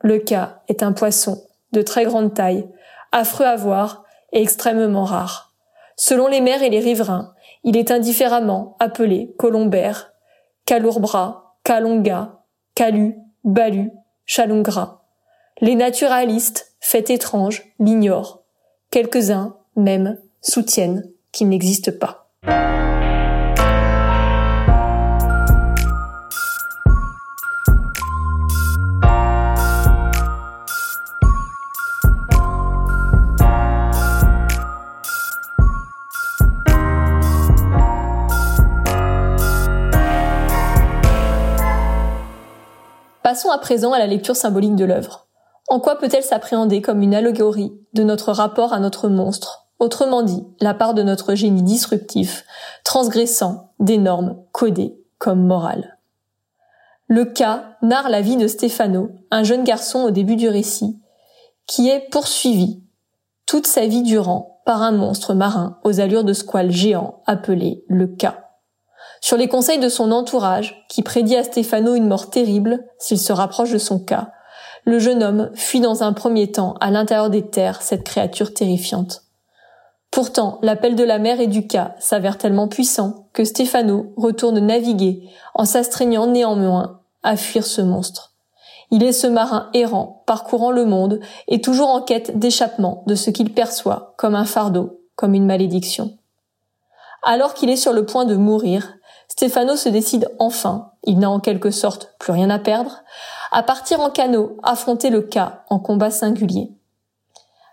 Le 0.00 0.18
cas 0.20 0.62
est 0.68 0.84
un 0.84 0.92
poisson 0.92 1.44
de 1.74 1.82
très 1.82 2.04
grande 2.04 2.32
taille, 2.32 2.66
affreux 3.12 3.44
à 3.44 3.56
voir 3.56 4.04
et 4.32 4.40
extrêmement 4.40 5.04
rare. 5.04 5.52
Selon 5.96 6.26
les 6.26 6.40
mers 6.40 6.62
et 6.62 6.70
les 6.70 6.80
riverains, 6.80 7.34
il 7.62 7.76
est 7.76 7.90
indifféremment 7.90 8.76
appelé 8.80 9.34
colombère, 9.38 10.12
calourbra, 10.64 11.56
calonga, 11.62 12.40
calu, 12.74 13.16
balu, 13.44 13.90
chalungra. 14.24 15.04
Les 15.60 15.74
naturalistes, 15.74 16.74
faits 16.80 17.10
étranges, 17.10 17.62
l'ignorent. 17.78 18.42
Quelques-uns, 18.90 19.56
même, 19.76 20.18
soutiennent 20.40 21.10
qu'il 21.32 21.48
n'existe 21.48 21.98
pas. 21.98 22.30
À 43.54 43.58
présent 43.58 43.92
à 43.92 43.98
la 43.98 44.06
lecture 44.08 44.34
symbolique 44.34 44.74
de 44.74 44.84
l'œuvre. 44.84 45.28
En 45.68 45.78
quoi 45.78 45.96
peut-elle 45.96 46.24
s'appréhender 46.24 46.82
comme 46.82 47.02
une 47.02 47.14
allégorie 47.14 47.72
de 47.92 48.02
notre 48.02 48.32
rapport 48.32 48.72
à 48.72 48.80
notre 48.80 49.08
monstre, 49.08 49.68
autrement 49.78 50.22
dit, 50.22 50.44
la 50.60 50.74
part 50.74 50.92
de 50.92 51.02
notre 51.02 51.34
génie 51.34 51.62
disruptif, 51.62 52.44
transgressant 52.84 53.72
des 53.78 53.96
normes 53.96 54.36
codées 54.52 54.98
comme 55.18 55.46
morales 55.46 55.98
Le 57.06 57.24
cas 57.24 57.76
narre 57.80 58.08
la 58.08 58.20
vie 58.20 58.36
de 58.36 58.48
Stefano, 58.48 59.10
un 59.30 59.44
jeune 59.44 59.64
garçon 59.64 60.00
au 60.00 60.10
début 60.10 60.36
du 60.36 60.48
récit, 60.48 61.00
qui 61.66 61.88
est 61.88 62.10
poursuivi 62.10 62.82
toute 63.46 63.66
sa 63.66 63.86
vie 63.86 64.02
durant 64.02 64.60
par 64.66 64.82
un 64.82 64.92
monstre 64.92 65.32
marin 65.32 65.78
aux 65.84 66.00
allures 66.00 66.24
de 66.24 66.32
squale 66.32 66.72
géant 66.72 67.22
appelé 67.26 67.84
le 67.88 68.08
cas. 68.08 68.43
Sur 69.24 69.38
les 69.38 69.48
conseils 69.48 69.78
de 69.78 69.88
son 69.88 70.12
entourage, 70.12 70.84
qui 70.90 71.00
prédit 71.00 71.34
à 71.34 71.44
Stefano 71.44 71.94
une 71.94 72.08
mort 72.08 72.28
terrible 72.28 72.84
s'il 72.98 73.18
se 73.18 73.32
rapproche 73.32 73.70
de 73.70 73.78
son 73.78 73.98
cas, 73.98 74.32
le 74.84 74.98
jeune 74.98 75.22
homme 75.22 75.50
fuit 75.54 75.80
dans 75.80 76.02
un 76.02 76.12
premier 76.12 76.52
temps 76.52 76.74
à 76.82 76.90
l'intérieur 76.90 77.30
des 77.30 77.40
terres 77.40 77.80
cette 77.80 78.04
créature 78.04 78.52
terrifiante. 78.52 79.22
Pourtant, 80.10 80.58
l'appel 80.60 80.94
de 80.94 81.04
la 81.04 81.18
mer 81.18 81.40
et 81.40 81.46
du 81.46 81.66
cas 81.66 81.94
s'avère 82.00 82.36
tellement 82.36 82.68
puissant 82.68 83.28
que 83.32 83.44
Stefano 83.44 84.12
retourne 84.18 84.58
naviguer 84.58 85.30
en 85.54 85.64
s'astreignant 85.64 86.26
néanmoins 86.26 87.00
à 87.22 87.38
fuir 87.38 87.64
ce 87.64 87.80
monstre. 87.80 88.34
Il 88.90 89.02
est 89.02 89.12
ce 89.12 89.26
marin 89.26 89.70
errant, 89.72 90.22
parcourant 90.26 90.70
le 90.70 90.84
monde 90.84 91.20
et 91.48 91.62
toujours 91.62 91.88
en 91.88 92.02
quête 92.02 92.38
d'échappement 92.38 93.02
de 93.06 93.14
ce 93.14 93.30
qu'il 93.30 93.54
perçoit 93.54 94.12
comme 94.18 94.34
un 94.34 94.44
fardeau, 94.44 95.00
comme 95.16 95.32
une 95.32 95.46
malédiction. 95.46 96.18
Alors 97.22 97.54
qu'il 97.54 97.70
est 97.70 97.76
sur 97.76 97.94
le 97.94 98.04
point 98.04 98.26
de 98.26 98.36
mourir, 98.36 98.98
Stefano 99.36 99.74
se 99.74 99.88
décide 99.88 100.30
enfin, 100.38 100.92
il 101.02 101.18
n'a 101.18 101.28
en 101.28 101.40
quelque 101.40 101.72
sorte 101.72 102.14
plus 102.20 102.30
rien 102.30 102.50
à 102.50 102.60
perdre, 102.60 103.02
à 103.50 103.64
partir 103.64 103.98
en 103.98 104.08
canot 104.08 104.58
affronter 104.62 105.10
le 105.10 105.22
cas 105.22 105.64
en 105.70 105.80
combat 105.80 106.12
singulier. 106.12 106.70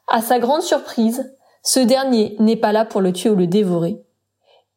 À 0.07 0.23
sa 0.23 0.39
grande 0.39 0.63
surprise, 0.63 1.35
ce 1.61 1.79
dernier 1.79 2.35
n'est 2.39 2.55
pas 2.55 2.71
là 2.71 2.83
pour 2.83 2.99
le 2.99 3.13
tuer 3.13 3.29
ou 3.29 3.35
le 3.35 3.45
dévorer. 3.45 4.01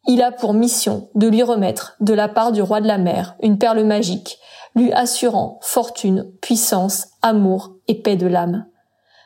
Il 0.06 0.20
a 0.20 0.30
pour 0.30 0.52
mission 0.52 1.08
de 1.14 1.26
lui 1.26 1.42
remettre, 1.42 1.96
de 2.00 2.12
la 2.12 2.28
part 2.28 2.52
du 2.52 2.60
roi 2.60 2.82
de 2.82 2.86
la 2.86 2.98
mer, 2.98 3.34
une 3.40 3.56
perle 3.56 3.82
magique, 3.84 4.38
lui 4.74 4.92
assurant 4.92 5.60
fortune, 5.62 6.30
puissance, 6.42 7.06
amour 7.22 7.76
et 7.88 7.94
paix 7.94 8.16
de 8.16 8.26
l'âme. 8.26 8.66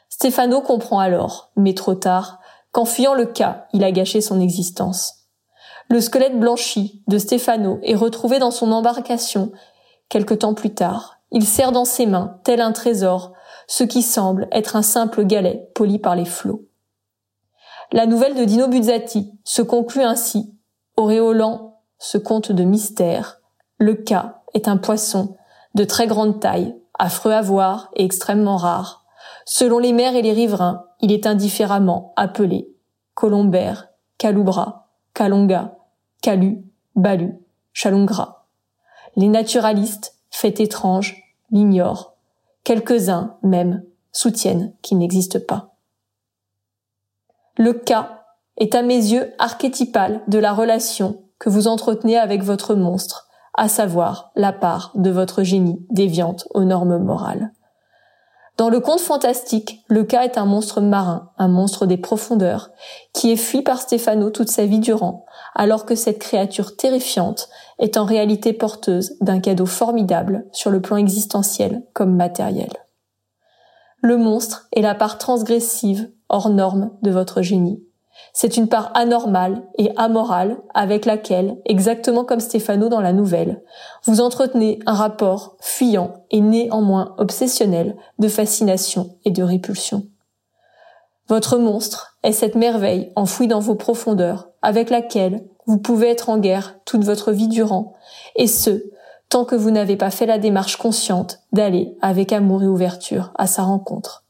Stefano 0.09 0.61
comprend 0.61 1.01
alors, 1.01 1.51
mais 1.57 1.75
trop 1.75 1.97
tard, 1.97 2.39
qu'en 2.71 2.85
fuyant 2.85 3.15
le 3.15 3.27
cas, 3.27 3.67
il 3.73 3.83
a 3.83 3.91
gâché 3.91 4.21
son 4.21 4.41
existence. 4.41 5.18
Le 5.89 6.01
squelette 6.03 6.39
blanchi 6.39 7.03
de 7.09 7.17
Stefano 7.17 7.79
est 7.83 7.95
retrouvé 7.95 8.39
dans 8.39 8.51
son 8.51 8.73
embarcation 8.73 9.53
quelque 10.09 10.35
temps 10.35 10.55
plus 10.55 10.75
tard. 10.75 11.19
Il 11.31 11.45
serre 11.45 11.73
dans 11.73 11.87
ses 11.87 12.07
mains, 12.07 12.39
tel 12.45 12.61
un 12.61 12.73
trésor, 12.73 13.33
ce 13.67 13.85
qui 13.85 14.03
semble 14.03 14.49
être 14.53 14.77
un 14.77 14.83
simple 14.83 15.25
galet 15.25 15.71
poli 15.75 15.99
par 15.99 16.15
les 16.15 16.25
flots. 16.25 16.67
La 17.93 18.07
nouvelle 18.07 18.35
de 18.35 18.45
Dino 18.45 18.69
Buzzati 18.69 19.33
se 19.45 19.63
conclut 19.63 20.03
ainsi, 20.03 20.55
auréolant 20.97 21.81
ce 21.99 22.19
conte 22.19 22.53
de 22.53 22.65
mystère. 22.65 23.41
Le 23.79 23.95
cas 23.95 24.43
est 24.53 24.69
un 24.69 24.77
poisson 24.77 25.37
de 25.75 25.85
très 25.85 26.07
grande 26.07 26.39
taille, 26.39 26.77
affreux 26.99 27.33
à 27.33 27.41
voir 27.41 27.91
et 27.95 28.05
extrêmement 28.05 28.57
rare. 28.57 29.07
Selon 29.47 29.79
les 29.79 29.95
mers 29.95 30.15
et 30.15 30.23
les 30.23 30.33
riverains, 30.33 30.85
il 31.01 31.13
est 31.13 31.27
indifféremment 31.27 32.13
appelé 32.17 32.75
colombère, 33.15 33.89
caloubra, 34.17 34.91
calonga, 35.13 35.78
Calu, 36.23 36.65
Balu, 36.97 37.39
Chalungra. 37.73 38.47
Les 39.17 39.29
naturalistes, 39.29 40.17
faits 40.31 40.61
étranges, 40.61 41.23
l'ignorent. 41.51 42.15
Quelques-uns, 42.65 43.37
même, 43.43 43.85
soutiennent 44.13 44.75
qu'il 44.83 44.99
n'existe 44.99 45.47
pas. 45.47 45.75
Le 47.57 47.73
cas 47.73 48.25
est 48.57 48.75
à 48.75 48.83
mes 48.83 48.97
yeux 48.97 49.33
archétypal 49.39 50.23
de 50.29 50.39
la 50.39 50.53
relation 50.53 51.23
que 51.39 51.49
vous 51.49 51.69
entretenez 51.69 52.19
avec 52.19 52.43
votre 52.43 52.75
monstre, 52.75 53.29
à 53.55 53.69
savoir 53.69 54.33
la 54.35 54.53
part 54.53 54.93
de 54.95 55.11
votre 55.11 55.43
génie 55.43 55.85
déviante 55.91 56.47
aux 56.55 56.65
normes 56.65 56.99
morales. 56.99 57.53
Dans 58.59 58.71
le 58.71 58.81
conte 58.81 58.99
fantastique, 58.99 59.85
le 59.87 60.03
cas 60.03 60.25
est 60.25 60.37
un 60.37 60.45
monstre 60.45 60.81
marin, 60.81 61.31
un 61.39 61.47
monstre 61.47 61.87
des 61.87 61.97
profondeurs, 61.97 62.71
qui 63.13 63.31
est 63.31 63.37
fui 63.37 63.63
par 63.63 63.81
Stefano 63.81 64.31
toute 64.31 64.49
sa 64.49 64.67
vie 64.67 64.81
durant, 64.81 65.27
alors 65.55 65.87
que 65.87 65.95
cette 65.95 66.19
créature 66.19 66.77
terrifiante 66.77 67.49
est 67.79 67.97
en 67.97 68.05
réalité 68.05 68.53
porteuse 68.53 69.17
d'un 69.21 69.39
cadeau 69.39 69.65
formidable 69.65 70.45
sur 70.51 70.71
le 70.73 70.83
plan 70.83 70.97
existentiel 70.97 71.85
comme 71.93 72.17
matériel. 72.17 72.73
Le 74.01 74.17
monstre 74.17 74.67
est 74.73 74.83
la 74.83 74.97
part 74.97 75.19
transgressive, 75.19 76.11
hors 76.29 76.51
norme 76.51 76.91
de 77.03 77.13
votre 77.13 77.43
génie. 77.43 77.88
C'est 78.33 78.57
une 78.57 78.69
part 78.69 78.91
anormale 78.95 79.63
et 79.79 79.91
amorale 79.97 80.59
avec 80.75 81.07
laquelle, 81.07 81.57
exactement 81.65 82.25
comme 82.25 82.41
Stéphano 82.41 82.89
dans 82.89 83.01
la 83.01 83.13
nouvelle, 83.13 83.63
vous 84.05 84.21
entretenez 84.21 84.79
un 84.87 84.95
rapport 84.95 85.57
fuyant 85.61 86.15
et 86.31 86.41
néanmoins 86.41 87.15
obsessionnel 87.19 87.97
de 88.19 88.29
fascination 88.29 89.17
et 89.25 89.31
de 89.31 89.43
répulsion. 89.43 90.07
Votre 91.29 91.59
monstre 91.59 92.17
est 92.23 92.33
cette 92.33 92.55
merveille 92.55 93.13
enfouie 93.17 93.49
dans 93.49 93.61
vos 93.61 93.75
profondeurs 93.75 94.49
avec 94.63 94.89
laquelle 94.89 95.45
vous 95.67 95.79
pouvez 95.79 96.09
être 96.09 96.31
en 96.31 96.39
guerre 96.39 96.77
toute 96.87 97.05
votre 97.05 97.33
vie 97.33 97.49
durant, 97.49 97.95
et 98.37 98.47
ce, 98.47 98.85
tant 99.29 99.45
que 99.45 99.55
vous 99.55 99.71
n'avez 99.71 99.97
pas 99.97 100.11
fait 100.11 100.25
la 100.25 100.39
démarche 100.39 100.77
consciente 100.77 101.41
d'aller 101.53 101.97
avec 102.01 102.33
amour 102.33 102.63
et 102.63 102.67
ouverture 102.67 103.33
à 103.37 103.47
sa 103.47 103.63
rencontre. 103.63 104.25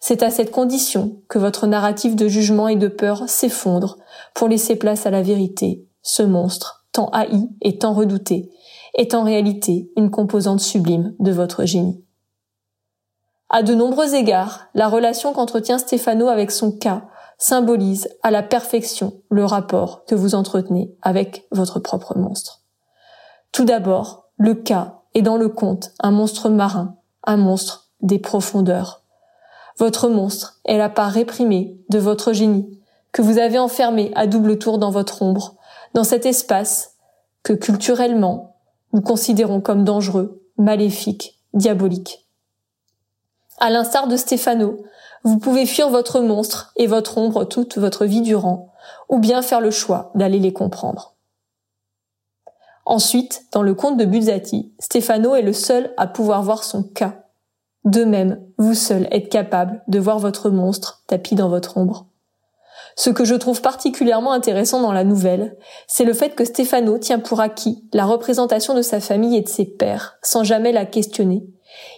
C'est 0.00 0.22
à 0.22 0.30
cette 0.30 0.50
condition 0.50 1.20
que 1.28 1.38
votre 1.38 1.66
narratif 1.66 2.14
de 2.14 2.28
jugement 2.28 2.68
et 2.68 2.76
de 2.76 2.88
peur 2.88 3.28
s'effondre 3.28 3.98
pour 4.34 4.48
laisser 4.48 4.76
place 4.76 5.06
à 5.06 5.10
la 5.10 5.22
vérité. 5.22 5.86
Ce 6.02 6.22
monstre, 6.22 6.86
tant 6.92 7.08
haï 7.08 7.48
et 7.60 7.78
tant 7.78 7.92
redouté, 7.92 8.50
est 8.94 9.14
en 9.14 9.24
réalité 9.24 9.90
une 9.96 10.10
composante 10.10 10.60
sublime 10.60 11.14
de 11.18 11.32
votre 11.32 11.64
génie. 11.64 12.04
À 13.50 13.62
de 13.62 13.74
nombreux 13.74 14.14
égards, 14.14 14.66
la 14.74 14.88
relation 14.88 15.32
qu'entretient 15.32 15.78
Stéphano 15.78 16.28
avec 16.28 16.50
son 16.50 16.70
cas 16.70 17.04
symbolise 17.38 18.08
à 18.22 18.30
la 18.30 18.42
perfection 18.42 19.22
le 19.30 19.44
rapport 19.44 20.04
que 20.04 20.14
vous 20.14 20.34
entretenez 20.34 20.94
avec 21.02 21.46
votre 21.50 21.78
propre 21.78 22.18
monstre. 22.18 22.62
Tout 23.52 23.64
d'abord, 23.64 24.26
le 24.36 24.54
cas 24.54 25.00
est 25.14 25.22
dans 25.22 25.36
le 25.36 25.48
conte 25.48 25.92
un 26.00 26.10
monstre 26.10 26.50
marin, 26.50 26.96
un 27.24 27.36
monstre 27.36 27.90
des 28.02 28.18
profondeurs, 28.18 29.02
votre 29.78 30.08
monstre 30.08 30.58
est 30.64 30.76
la 30.76 30.88
part 30.88 31.10
réprimée 31.10 31.78
de 31.88 31.98
votre 31.98 32.32
génie, 32.32 32.78
que 33.12 33.22
vous 33.22 33.38
avez 33.38 33.58
enfermé 33.58 34.12
à 34.16 34.26
double 34.26 34.58
tour 34.58 34.78
dans 34.78 34.90
votre 34.90 35.22
ombre, 35.22 35.54
dans 35.94 36.04
cet 36.04 36.26
espace 36.26 36.96
que 37.42 37.52
culturellement 37.52 38.56
nous 38.92 39.00
considérons 39.00 39.60
comme 39.60 39.84
dangereux, 39.84 40.42
maléfique, 40.56 41.38
diabolique. 41.54 42.26
À 43.58 43.70
l'instar 43.70 44.08
de 44.08 44.16
Stéphano, 44.16 44.82
vous 45.24 45.38
pouvez 45.38 45.66
fuir 45.66 45.90
votre 45.90 46.20
monstre 46.20 46.72
et 46.76 46.86
votre 46.86 47.18
ombre 47.18 47.44
toute 47.44 47.78
votre 47.78 48.04
vie 48.04 48.22
durant, 48.22 48.72
ou 49.08 49.18
bien 49.18 49.42
faire 49.42 49.60
le 49.60 49.70
choix 49.70 50.10
d'aller 50.14 50.38
les 50.38 50.52
comprendre. 50.52 51.14
Ensuite, 52.86 53.44
dans 53.52 53.62
le 53.62 53.74
conte 53.74 53.98
de 53.98 54.04
Buzzati, 54.04 54.72
Stéphano 54.78 55.34
est 55.34 55.42
le 55.42 55.52
seul 55.52 55.92
à 55.96 56.06
pouvoir 56.06 56.42
voir 56.42 56.64
son 56.64 56.82
cas 56.82 57.27
De 57.84 58.04
même, 58.04 58.40
vous 58.58 58.74
seul 58.74 59.08
êtes 59.10 59.28
capable 59.28 59.82
de 59.88 59.98
voir 59.98 60.18
votre 60.18 60.50
monstre 60.50 61.02
tapis 61.06 61.34
dans 61.34 61.48
votre 61.48 61.76
ombre. 61.76 62.06
Ce 62.96 63.10
que 63.10 63.24
je 63.24 63.36
trouve 63.36 63.62
particulièrement 63.62 64.32
intéressant 64.32 64.80
dans 64.80 64.92
la 64.92 65.04
nouvelle, 65.04 65.56
c'est 65.86 66.04
le 66.04 66.12
fait 66.12 66.34
que 66.34 66.44
Stefano 66.44 66.98
tient 66.98 67.20
pour 67.20 67.40
acquis 67.40 67.84
la 67.92 68.04
représentation 68.04 68.74
de 68.74 68.82
sa 68.82 68.98
famille 68.98 69.36
et 69.36 69.42
de 69.42 69.48
ses 69.48 69.64
pères, 69.64 70.18
sans 70.22 70.42
jamais 70.42 70.72
la 70.72 70.84
questionner. 70.84 71.46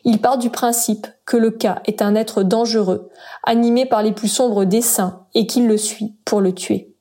Il 0.04 0.20
part 0.20 0.36
du 0.36 0.50
principe 0.50 1.06
que 1.24 1.38
le 1.38 1.50
cas 1.50 1.80
est 1.86 2.02
un 2.02 2.14
être 2.14 2.42
dangereux, 2.42 3.10
animé 3.44 3.86
par 3.86 4.02
les 4.02 4.12
plus 4.12 4.28
sombres 4.28 4.64
desseins, 4.64 5.24
et 5.32 5.46
qu'il 5.46 5.66
le 5.66 5.78
suit 5.78 6.16
pour 6.26 6.42
le 6.42 6.52
tuer. 6.52 6.94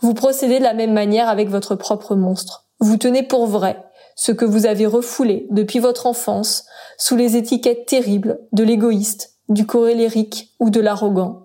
Vous 0.00 0.14
procédez 0.14 0.58
de 0.58 0.64
la 0.64 0.74
même 0.74 0.92
manière 0.92 1.28
avec 1.28 1.48
votre 1.48 1.76
propre 1.76 2.16
monstre. 2.16 2.66
Vous 2.80 2.96
tenez 2.96 3.22
pour 3.22 3.46
vrai 3.46 3.84
ce 4.16 4.32
que 4.32 4.44
vous 4.44 4.66
avez 4.66 4.86
refoulé 4.86 5.46
depuis 5.50 5.78
votre 5.78 6.06
enfance 6.06 6.66
sous 6.98 7.16
les 7.16 7.36
étiquettes 7.36 7.86
terribles 7.86 8.40
de 8.52 8.64
l'égoïste, 8.64 9.36
du 9.48 9.66
chorélérique 9.66 10.54
ou 10.60 10.70
de 10.70 10.80
l'arrogant 10.80 11.44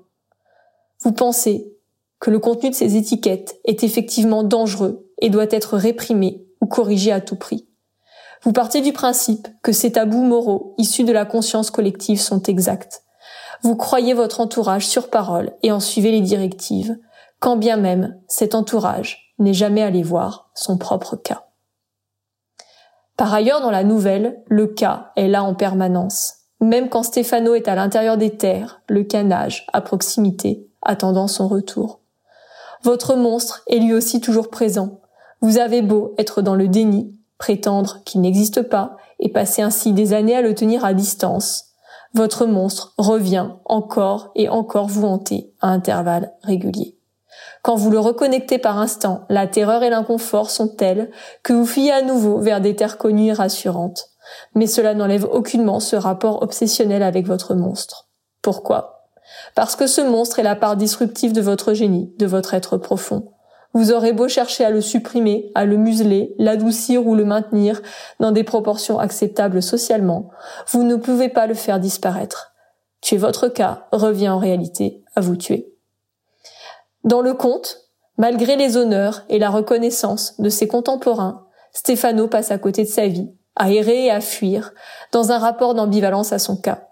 vous 1.01 1.13
pensez 1.13 1.73
que 2.19 2.29
le 2.29 2.39
contenu 2.39 2.69
de 2.69 2.75
ces 2.75 2.97
étiquettes 2.97 3.59
est 3.63 3.83
effectivement 3.83 4.43
dangereux 4.43 5.09
et 5.21 5.29
doit 5.29 5.47
être 5.49 5.77
réprimé 5.77 6.45
ou 6.61 6.65
corrigé 6.65 7.11
à 7.11 7.21
tout 7.21 7.37
prix. 7.37 7.67
Vous 8.43 8.51
partez 8.51 8.81
du 8.81 8.93
principe 8.93 9.47
que 9.63 9.71
ces 9.71 9.93
tabous 9.93 10.23
moraux 10.23 10.73
issus 10.77 11.03
de 11.03 11.13
la 11.13 11.25
conscience 11.25 11.71
collective 11.71 12.19
sont 12.19 12.41
exacts. 12.43 13.03
Vous 13.63 13.75
croyez 13.75 14.13
votre 14.13 14.39
entourage 14.39 14.87
sur 14.87 15.09
parole 15.09 15.53
et 15.63 15.71
en 15.71 15.79
suivez 15.79 16.11
les 16.11 16.21
directives, 16.21 16.97
quand 17.39 17.55
bien 17.55 17.77
même 17.77 18.17
cet 18.27 18.55
entourage 18.55 19.33
n'est 19.39 19.53
jamais 19.53 19.81
allé 19.81 20.03
voir 20.03 20.49
son 20.53 20.77
propre 20.77 21.15
cas. 21.15 21.48
Par 23.19 23.33
ailleurs, 23.33 23.59
dans 23.59 23.69
la 23.69 23.83
nouvelle, 23.83 24.41
le 24.47 24.65
cas 24.65 25.11
est 25.17 25.27
là 25.27 25.43
en 25.43 25.53
permanence. 25.53 26.35
Même 26.61 26.87
quand 26.87 27.03
Stéphano 27.03 27.53
est 27.53 27.67
à 27.67 27.75
l'intérieur 27.75 28.15
des 28.15 28.37
terres, 28.37 28.81
le 28.87 29.03
canage, 29.03 29.67
à 29.73 29.81
proximité, 29.81 30.69
attendant 30.81 31.27
son 31.27 31.49
retour. 31.49 31.99
Votre 32.81 33.17
monstre 33.17 33.61
est 33.67 33.79
lui 33.79 33.93
aussi 33.93 34.21
toujours 34.21 34.49
présent. 34.49 35.01
Vous 35.41 35.57
avez 35.57 35.81
beau 35.81 36.15
être 36.17 36.41
dans 36.41 36.55
le 36.55 36.69
déni, 36.69 37.19
prétendre 37.37 37.99
qu'il 38.05 38.21
n'existe 38.21 38.61
pas, 38.61 38.95
et 39.19 39.27
passer 39.27 39.61
ainsi 39.61 39.91
des 39.91 40.13
années 40.13 40.37
à 40.37 40.41
le 40.41 40.55
tenir 40.55 40.85
à 40.85 40.93
distance. 40.93 41.73
Votre 42.13 42.45
monstre 42.45 42.93
revient 42.97 43.49
encore 43.65 44.31
et 44.35 44.47
encore 44.47 44.87
vous 44.87 45.05
hanter 45.05 45.51
à 45.59 45.67
intervalles 45.67 46.31
réguliers. 46.43 46.97
Quand 47.61 47.75
vous 47.75 47.91
le 47.91 47.99
reconnectez 47.99 48.57
par 48.57 48.79
instant, 48.79 49.25
la 49.29 49.47
terreur 49.47 49.83
et 49.83 49.89
l'inconfort 49.89 50.49
sont 50.49 50.69
tels 50.69 51.11
que 51.43 51.53
vous 51.53 51.65
fuyez 51.65 51.91
à 51.91 52.01
nouveau 52.01 52.39
vers 52.39 52.61
des 52.61 52.75
terres 52.75 52.97
connues 52.97 53.27
et 53.27 53.33
rassurantes. 53.33 54.09
Mais 54.55 54.67
cela 54.67 54.93
n'enlève 54.93 55.25
aucunement 55.25 55.79
ce 55.79 55.95
rapport 55.95 56.41
obsessionnel 56.41 57.03
avec 57.03 57.25
votre 57.27 57.55
monstre. 57.55 58.07
Pourquoi? 58.41 59.07
Parce 59.55 59.75
que 59.75 59.87
ce 59.87 60.01
monstre 60.01 60.39
est 60.39 60.43
la 60.43 60.55
part 60.55 60.77
disruptive 60.77 61.33
de 61.33 61.41
votre 61.41 61.73
génie, 61.73 62.13
de 62.17 62.25
votre 62.25 62.53
être 62.53 62.77
profond. 62.77 63.31
Vous 63.73 63.91
aurez 63.91 64.13
beau 64.13 64.27
chercher 64.27 64.65
à 64.65 64.71
le 64.71 64.81
supprimer, 64.81 65.51
à 65.53 65.65
le 65.65 65.77
museler, 65.77 66.33
l'adoucir 66.39 67.05
ou 67.05 67.13
le 67.13 67.25
maintenir 67.25 67.81
dans 68.19 68.31
des 68.31 68.43
proportions 68.43 68.97
acceptables 68.97 69.61
socialement, 69.61 70.29
vous 70.71 70.83
ne 70.83 70.95
pouvez 70.95 71.29
pas 71.29 71.45
le 71.45 71.53
faire 71.53 71.79
disparaître. 71.79 72.53
Tuer 73.01 73.17
votre 73.17 73.47
cas 73.47 73.85
revient 73.91 74.29
en 74.29 74.39
réalité 74.39 75.03
à 75.15 75.21
vous 75.21 75.35
tuer. 75.35 75.71
Dans 77.03 77.21
le 77.21 77.33
conte, 77.33 77.89
malgré 78.17 78.55
les 78.55 78.77
honneurs 78.77 79.23
et 79.29 79.39
la 79.39 79.49
reconnaissance 79.49 80.39
de 80.39 80.49
ses 80.49 80.67
contemporains, 80.67 81.45
Stefano 81.73 82.27
passe 82.27 82.51
à 82.51 82.57
côté 82.57 82.83
de 82.83 82.89
sa 82.89 83.07
vie, 83.07 83.29
à 83.55 83.71
errer 83.71 84.05
et 84.05 84.11
à 84.11 84.21
fuir, 84.21 84.73
dans 85.11 85.31
un 85.31 85.37
rapport 85.37 85.75
d'ambivalence 85.75 86.33
à 86.33 86.39
son 86.39 86.57
cas. 86.57 86.87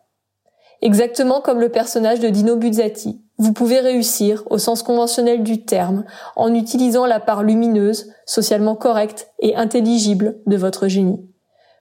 Exactement 0.82 1.42
comme 1.42 1.60
le 1.60 1.70
personnage 1.70 2.20
de 2.20 2.30
Dino 2.30 2.56
Buzzati, 2.56 3.22
vous 3.40 3.54
pouvez 3.54 3.80
réussir, 3.80 4.44
au 4.50 4.58
sens 4.58 4.82
conventionnel 4.82 5.44
du 5.44 5.64
terme, 5.64 6.06
en 6.36 6.54
utilisant 6.54 7.06
la 7.06 7.20
part 7.20 7.44
lumineuse, 7.44 8.12
socialement 8.26 8.76
correcte 8.76 9.32
et 9.40 9.56
intelligible 9.56 10.40
de 10.48 10.58
votre 10.58 10.88
génie. 10.88 11.30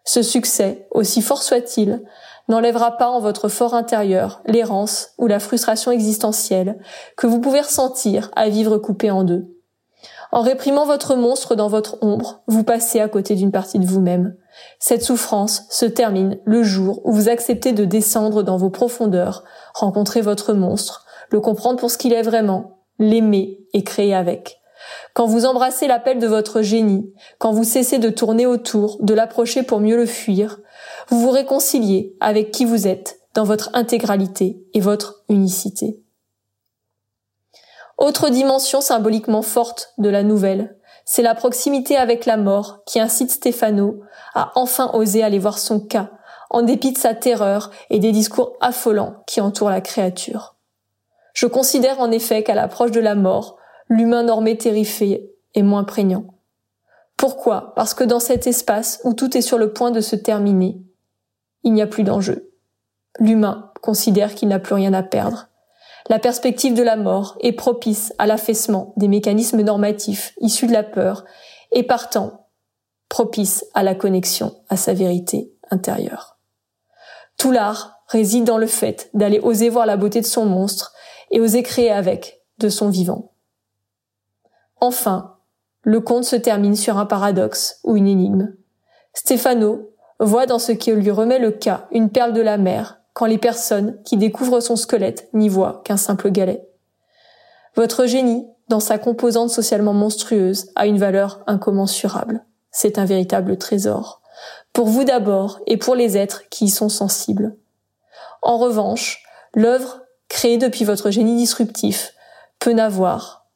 Ce 0.05 0.23
succès, 0.23 0.87
aussi 0.91 1.23
fort 1.23 1.43
soit-il, 1.43 2.05
n'enlèvera 2.49 2.97
pas 2.97 3.09
en 3.09 3.21
votre 3.21 3.49
fort 3.49 3.75
intérieur 3.75 4.41
l'errance 4.47 5.11
ou 5.19 5.27
la 5.27 5.41
frustration 5.41 5.91
existentielle 5.91 6.79
que 7.17 7.27
vous 7.27 7.41
pouvez 7.41 7.61
ressentir 7.61 8.31
à 8.37 8.49
vivre 8.49 8.79
coupé 8.79 9.11
en 9.11 9.25
deux. 9.25 9.47
En 10.33 10.43
réprimant 10.43 10.87
votre 10.87 11.15
monstre 11.15 11.55
dans 11.55 11.69
votre 11.69 11.99
ombre, 12.03 12.43
vous 12.47 12.65
passez 12.65 13.01
à 13.01 13.09
côté 13.09 13.35
d'une 13.35 13.53
partie 13.53 13.79
de 13.79 13.87
vous-même. 13.87 14.37
Cette 14.79 15.03
souffrance 15.03 15.65
se 15.71 15.87
termine 15.87 16.39
le 16.45 16.63
jour 16.63 17.01
où 17.05 17.13
vous 17.13 17.29
acceptez 17.29 17.73
de 17.73 17.85
descendre 17.85 18.43
dans 18.43 18.57
vos 18.57 18.71
profondeurs, 18.71 19.45
rencontrer 19.75 20.21
votre 20.21 20.53
monstre, 20.53 21.07
le 21.31 21.41
comprendre 21.41 21.79
pour 21.79 21.91
ce 21.91 21.99
qu'il 21.99 22.13
est 22.13 22.23
vraiment, 22.23 22.81
l'aimer 22.99 23.59
et 23.73 23.85
créer 23.85 24.15
avec. 24.15 24.61
Quand 25.15 25.27
vous 25.27 25.47
embrassez 25.47 25.87
l'appel 25.87 26.19
de 26.19 26.27
votre 26.27 26.63
génie, 26.63 27.13
quand 27.39 27.53
vous 27.53 27.65
cessez 27.65 27.99
de 27.99 28.11
tourner 28.11 28.47
autour, 28.47 28.99
de 29.01 29.15
l'approcher 29.15 29.63
pour 29.63 29.81
mieux 29.81 29.97
le 29.97 30.07
fuir, 30.07 30.59
vous 31.09 31.21
vous 31.21 31.31
réconciliez 31.31 32.17
avec 32.21 32.51
qui 32.51 32.65
vous 32.65 32.87
êtes 32.87 33.21
dans 33.35 33.45
votre 33.45 33.71
intégralité 33.75 34.65
et 34.75 34.81
votre 34.81 35.23
unicité. 35.29 36.01
Autre 37.99 38.29
dimension 38.29 38.81
symboliquement 38.81 39.43
forte 39.43 39.95
de 39.99 40.09
la 40.09 40.23
nouvelle, 40.23 40.77
c'est 41.05 41.23
la 41.23 41.35
proximité 41.35 41.97
avec 41.97 42.27
la 42.27 42.37
mort 42.37 42.81
qui 42.85 43.01
incite 43.01 43.31
Stéphano 43.31 44.01
à 44.35 44.53
enfin 44.55 44.91
oser 44.93 45.23
aller 45.23 45.39
voir 45.39 45.59
son 45.59 45.81
cas, 45.81 46.11
en 46.51 46.63
dépit 46.63 46.93
de 46.93 46.99
sa 46.99 47.15
terreur 47.15 47.71
et 47.91 47.99
des 47.99 48.13
discours 48.13 48.55
affolants 48.61 49.23
qui 49.27 49.41
entourent 49.41 49.71
la 49.71 49.81
créature. 49.81 50.57
Je 51.33 51.47
considère 51.47 52.01
en 52.01 52.11
effet 52.11 52.43
qu'à 52.43 52.55
l'approche 52.55 52.91
de 52.91 53.01
la 53.01 53.15
mort, 53.15 53.57
l'humain 53.89 54.23
normé 54.23 54.59
terrifié 54.59 55.31
est 55.55 55.63
moins 55.63 55.85
prégnant. 55.85 56.25
Pourquoi? 57.17 57.73
Parce 57.77 57.95
que 57.95 58.05
dans 58.05 58.21
cet 58.21 58.47
espace 58.47 59.01
où 59.05 59.15
tout 59.15 59.37
est 59.37 59.43
sur 59.43 59.59
le 59.59 59.73
point 59.73 59.91
de 59.91 60.01
se 60.01 60.17
terminer, 60.17 60.81
il 61.67 61.75
n'y 61.75 61.83
a 61.83 61.87
plus 61.87 62.03
d'enjeu. 62.03 62.51
L'humain 63.19 63.71
considère 63.83 64.35
qu'il 64.35 64.49
n'a 64.49 64.59
plus 64.59 64.75
rien 64.75 64.95
à 64.95 65.03
perdre 65.03 65.51
la 66.09 66.19
perspective 66.19 66.75
de 66.75 66.83
la 66.83 66.97
mort 66.97 67.37
est 67.41 67.53
propice 67.53 68.15
à 68.19 68.27
l'affaissement 68.27 68.93
des 68.97 69.09
mécanismes 69.09 69.63
normatifs 69.63 70.35
issus 70.41 70.67
de 70.67 70.73
la 70.73 70.85
peur 70.85 71.25
et 71.73 71.83
partant 71.83 72.49
propice 73.09 73.65
à 73.75 73.83
la 73.83 73.95
connexion 73.95 74.55
à 74.69 74.77
sa 74.77 74.95
vérité 74.95 75.53
intérieure. 75.71 76.39
Tout 77.39 77.51
l'art 77.51 77.99
réside 78.07 78.45
dans 78.45 78.59
le 78.59 78.67
fait 78.67 79.11
d'aller 79.15 79.41
oser 79.41 79.69
voir 79.69 79.85
la 79.85 79.97
beauté 79.97 80.21
de 80.21 80.27
son 80.27 80.47
monstre 80.47 80.93
et 81.31 81.41
oser 81.41 81.63
créer 81.63 81.91
avec 81.91 82.41
de 82.59 82.69
son 82.69 82.89
vivant. 82.89 83.33
Enfin, 84.81 85.39
le 85.83 86.01
conte 86.01 86.25
se 86.25 86.37
termine 86.37 86.77
sur 86.77 86.99
un 86.99 87.07
paradoxe 87.07 87.81
ou 87.83 87.97
une 87.97 88.07
énigme. 88.07 88.55
Stéphano 89.13 89.91
voit 90.19 90.47
dans 90.47 90.59
ce 90.59 90.73
qui 90.73 90.93
lui 90.93 91.11
remet 91.11 91.39
le 91.39 91.51
cas 91.51 91.87
une 91.91 92.11
perle 92.11 92.33
de 92.33 92.41
la 92.41 92.57
mer 92.57 93.01
quand 93.13 93.27
les 93.27 93.39
personnes 93.39 94.01
qui 94.05 94.17
découvrent 94.17 94.61
son 94.61 94.77
squelette 94.77 95.29
n'y 95.33 95.49
voient 95.49 95.83
qu'un 95.85 95.97
simple 95.97 96.31
galet. 96.31 96.69
Votre 97.75 98.07
génie, 98.07 98.47
dans 98.69 98.81
sa 98.81 98.99
composante 98.99 99.51
socialement 99.51 99.95
monstrueuse, 99.95 100.71
a 100.75 100.87
une 100.87 100.99
valeur 100.99 101.43
incommensurable. 101.47 102.45
C'est 102.71 102.99
un 102.99 103.05
véritable 103.05 103.57
trésor. 103.59 104.21
Pour 104.73 104.89
vous 104.89 105.05
d'abord 105.05 105.61
et 105.67 105.77
pour 105.77 105.95
les 105.95 106.17
êtres 106.17 106.43
qui 106.51 106.67
y 106.67 106.71
sont 106.71 106.89
sensibles. 106.89 107.57
En 108.43 108.59
revanche, 108.59 109.23
l'œuvre 109.55 110.03
créée 110.29 110.59
depuis 110.59 110.85
votre 110.85 111.11
génie 111.11 111.37
disruptif 111.37 112.13
peut 112.59 112.73
n'avoir, 112.73 113.47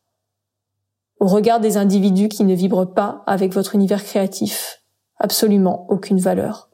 au 1.19 1.27
regard 1.27 1.61
des 1.61 1.77
individus 1.77 2.29
qui 2.29 2.45
ne 2.45 2.55
vibrent 2.55 2.95
pas 2.95 3.23
avec 3.27 3.53
votre 3.53 3.75
univers 3.75 4.03
créatif, 4.03 4.80
absolument 5.21 5.87
aucune 5.89 6.19
valeur. 6.19 6.71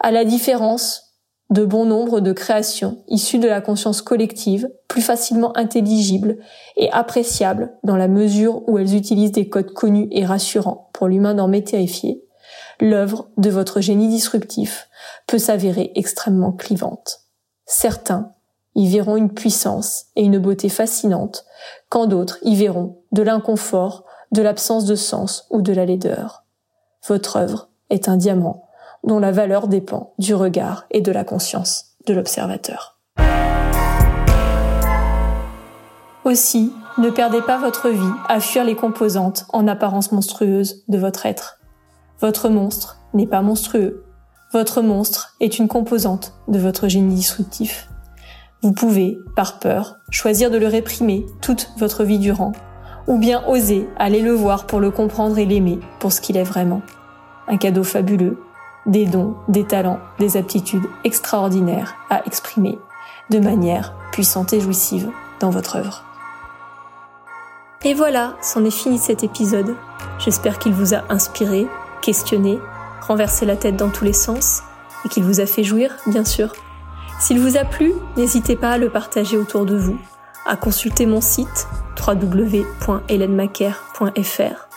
À 0.00 0.10
la 0.10 0.24
différence 0.24 1.14
de 1.50 1.64
bon 1.64 1.84
nombre 1.86 2.20
de 2.20 2.32
créations 2.32 3.04
issues 3.08 3.38
de 3.38 3.48
la 3.48 3.60
conscience 3.60 4.02
collective, 4.02 4.68
plus 4.88 5.02
facilement 5.02 5.56
intelligibles 5.56 6.38
et 6.76 6.90
appréciables 6.90 7.72
dans 7.84 7.96
la 7.96 8.08
mesure 8.08 8.68
où 8.68 8.78
elles 8.78 8.94
utilisent 8.94 9.32
des 9.32 9.48
codes 9.48 9.72
connus 9.72 10.08
et 10.10 10.26
rassurants 10.26 10.90
pour 10.92 11.06
l'humain 11.06 11.34
normé 11.34 11.62
terrifié, 11.62 12.24
l'œuvre 12.80 13.28
de 13.36 13.50
votre 13.50 13.80
génie 13.80 14.08
disruptif 14.08 14.88
peut 15.26 15.38
s'avérer 15.38 15.92
extrêmement 15.94 16.52
clivante. 16.52 17.20
Certains 17.66 18.32
y 18.74 18.88
verront 18.88 19.16
une 19.16 19.32
puissance 19.32 20.06
et 20.16 20.24
une 20.24 20.38
beauté 20.38 20.68
fascinante, 20.68 21.44
quand 21.88 22.06
d'autres 22.06 22.38
y 22.42 22.56
verront 22.56 23.02
de 23.12 23.22
l'inconfort, 23.22 24.04
de 24.32 24.42
l'absence 24.42 24.84
de 24.84 24.96
sens 24.96 25.46
ou 25.50 25.62
de 25.62 25.72
la 25.72 25.86
laideur. 25.86 26.43
Votre 27.06 27.36
œuvre 27.36 27.68
est 27.90 28.08
un 28.08 28.16
diamant 28.16 28.68
dont 29.02 29.18
la 29.18 29.30
valeur 29.30 29.68
dépend 29.68 30.14
du 30.18 30.34
regard 30.34 30.86
et 30.90 31.02
de 31.02 31.12
la 31.12 31.22
conscience 31.22 31.96
de 32.06 32.14
l'observateur. 32.14 32.98
Aussi, 36.24 36.72
ne 36.96 37.10
perdez 37.10 37.42
pas 37.42 37.58
votre 37.58 37.90
vie 37.90 38.14
à 38.28 38.40
fuir 38.40 38.64
les 38.64 38.74
composantes 38.74 39.44
en 39.52 39.68
apparence 39.68 40.12
monstrueuses 40.12 40.84
de 40.88 40.96
votre 40.96 41.26
être. 41.26 41.58
Votre 42.20 42.48
monstre 42.48 43.00
n'est 43.12 43.26
pas 43.26 43.42
monstrueux. 43.42 44.06
Votre 44.52 44.80
monstre 44.80 45.34
est 45.40 45.58
une 45.58 45.68
composante 45.68 46.32
de 46.48 46.58
votre 46.58 46.88
génie 46.88 47.16
disruptif. 47.16 47.90
Vous 48.62 48.72
pouvez, 48.72 49.18
par 49.36 49.58
peur, 49.58 49.96
choisir 50.08 50.50
de 50.50 50.56
le 50.56 50.68
réprimer 50.68 51.26
toute 51.42 51.70
votre 51.76 52.04
vie 52.04 52.18
durant, 52.18 52.52
ou 53.06 53.18
bien 53.18 53.42
oser 53.46 53.88
aller 53.96 54.22
le 54.22 54.32
voir 54.32 54.66
pour 54.66 54.80
le 54.80 54.90
comprendre 54.90 55.38
et 55.38 55.46
l'aimer 55.46 55.80
pour 55.98 56.12
ce 56.12 56.20
qu'il 56.20 56.36
est 56.36 56.44
vraiment. 56.44 56.82
Un 57.48 57.56
cadeau 57.56 57.84
fabuleux, 57.84 58.42
des 58.86 59.06
dons, 59.06 59.34
des 59.48 59.64
talents, 59.64 60.00
des 60.18 60.36
aptitudes 60.36 60.86
extraordinaires 61.04 61.94
à 62.10 62.24
exprimer 62.26 62.78
de 63.30 63.38
manière 63.38 63.94
puissante 64.12 64.52
et 64.52 64.60
jouissive 64.60 65.10
dans 65.40 65.50
votre 65.50 65.76
œuvre. 65.76 66.04
Et 67.84 67.94
voilà, 67.94 68.34
c'en 68.40 68.64
est 68.64 68.70
fini 68.70 68.98
cet 68.98 69.24
épisode. 69.24 69.74
J'espère 70.18 70.58
qu'il 70.58 70.72
vous 70.72 70.94
a 70.94 71.04
inspiré, 71.10 71.66
questionné, 72.00 72.58
renversé 73.06 73.44
la 73.44 73.56
tête 73.56 73.76
dans 73.76 73.90
tous 73.90 74.04
les 74.04 74.14
sens 74.14 74.62
et 75.04 75.08
qu'il 75.08 75.24
vous 75.24 75.40
a 75.40 75.46
fait 75.46 75.64
jouir, 75.64 75.94
bien 76.06 76.24
sûr. 76.24 76.52
S'il 77.20 77.40
vous 77.40 77.56
a 77.56 77.64
plu, 77.64 77.92
n'hésitez 78.16 78.56
pas 78.56 78.70
à 78.70 78.78
le 78.78 78.88
partager 78.88 79.36
autour 79.36 79.66
de 79.66 79.76
vous, 79.76 79.98
à 80.46 80.56
consulter 80.56 81.06
mon 81.06 81.20
site 81.20 81.68
www.helenmacaire.fr, 82.06 84.68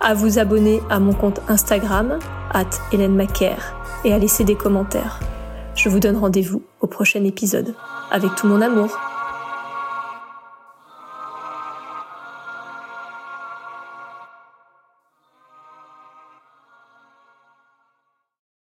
à 0.00 0.14
vous 0.14 0.38
abonner 0.38 0.80
à 0.88 1.00
mon 1.00 1.12
compte 1.12 1.40
Instagram, 1.48 2.18
at 2.52 2.70
et 4.04 4.12
à 4.12 4.18
laisser 4.18 4.44
des 4.44 4.56
commentaires. 4.56 5.20
Je 5.74 5.88
vous 5.88 6.00
donne 6.00 6.16
rendez-vous 6.16 6.62
au 6.80 6.86
prochain 6.86 7.24
épisode, 7.24 7.74
avec 8.10 8.34
tout 8.34 8.46
mon 8.46 8.60
amour. 8.60 8.98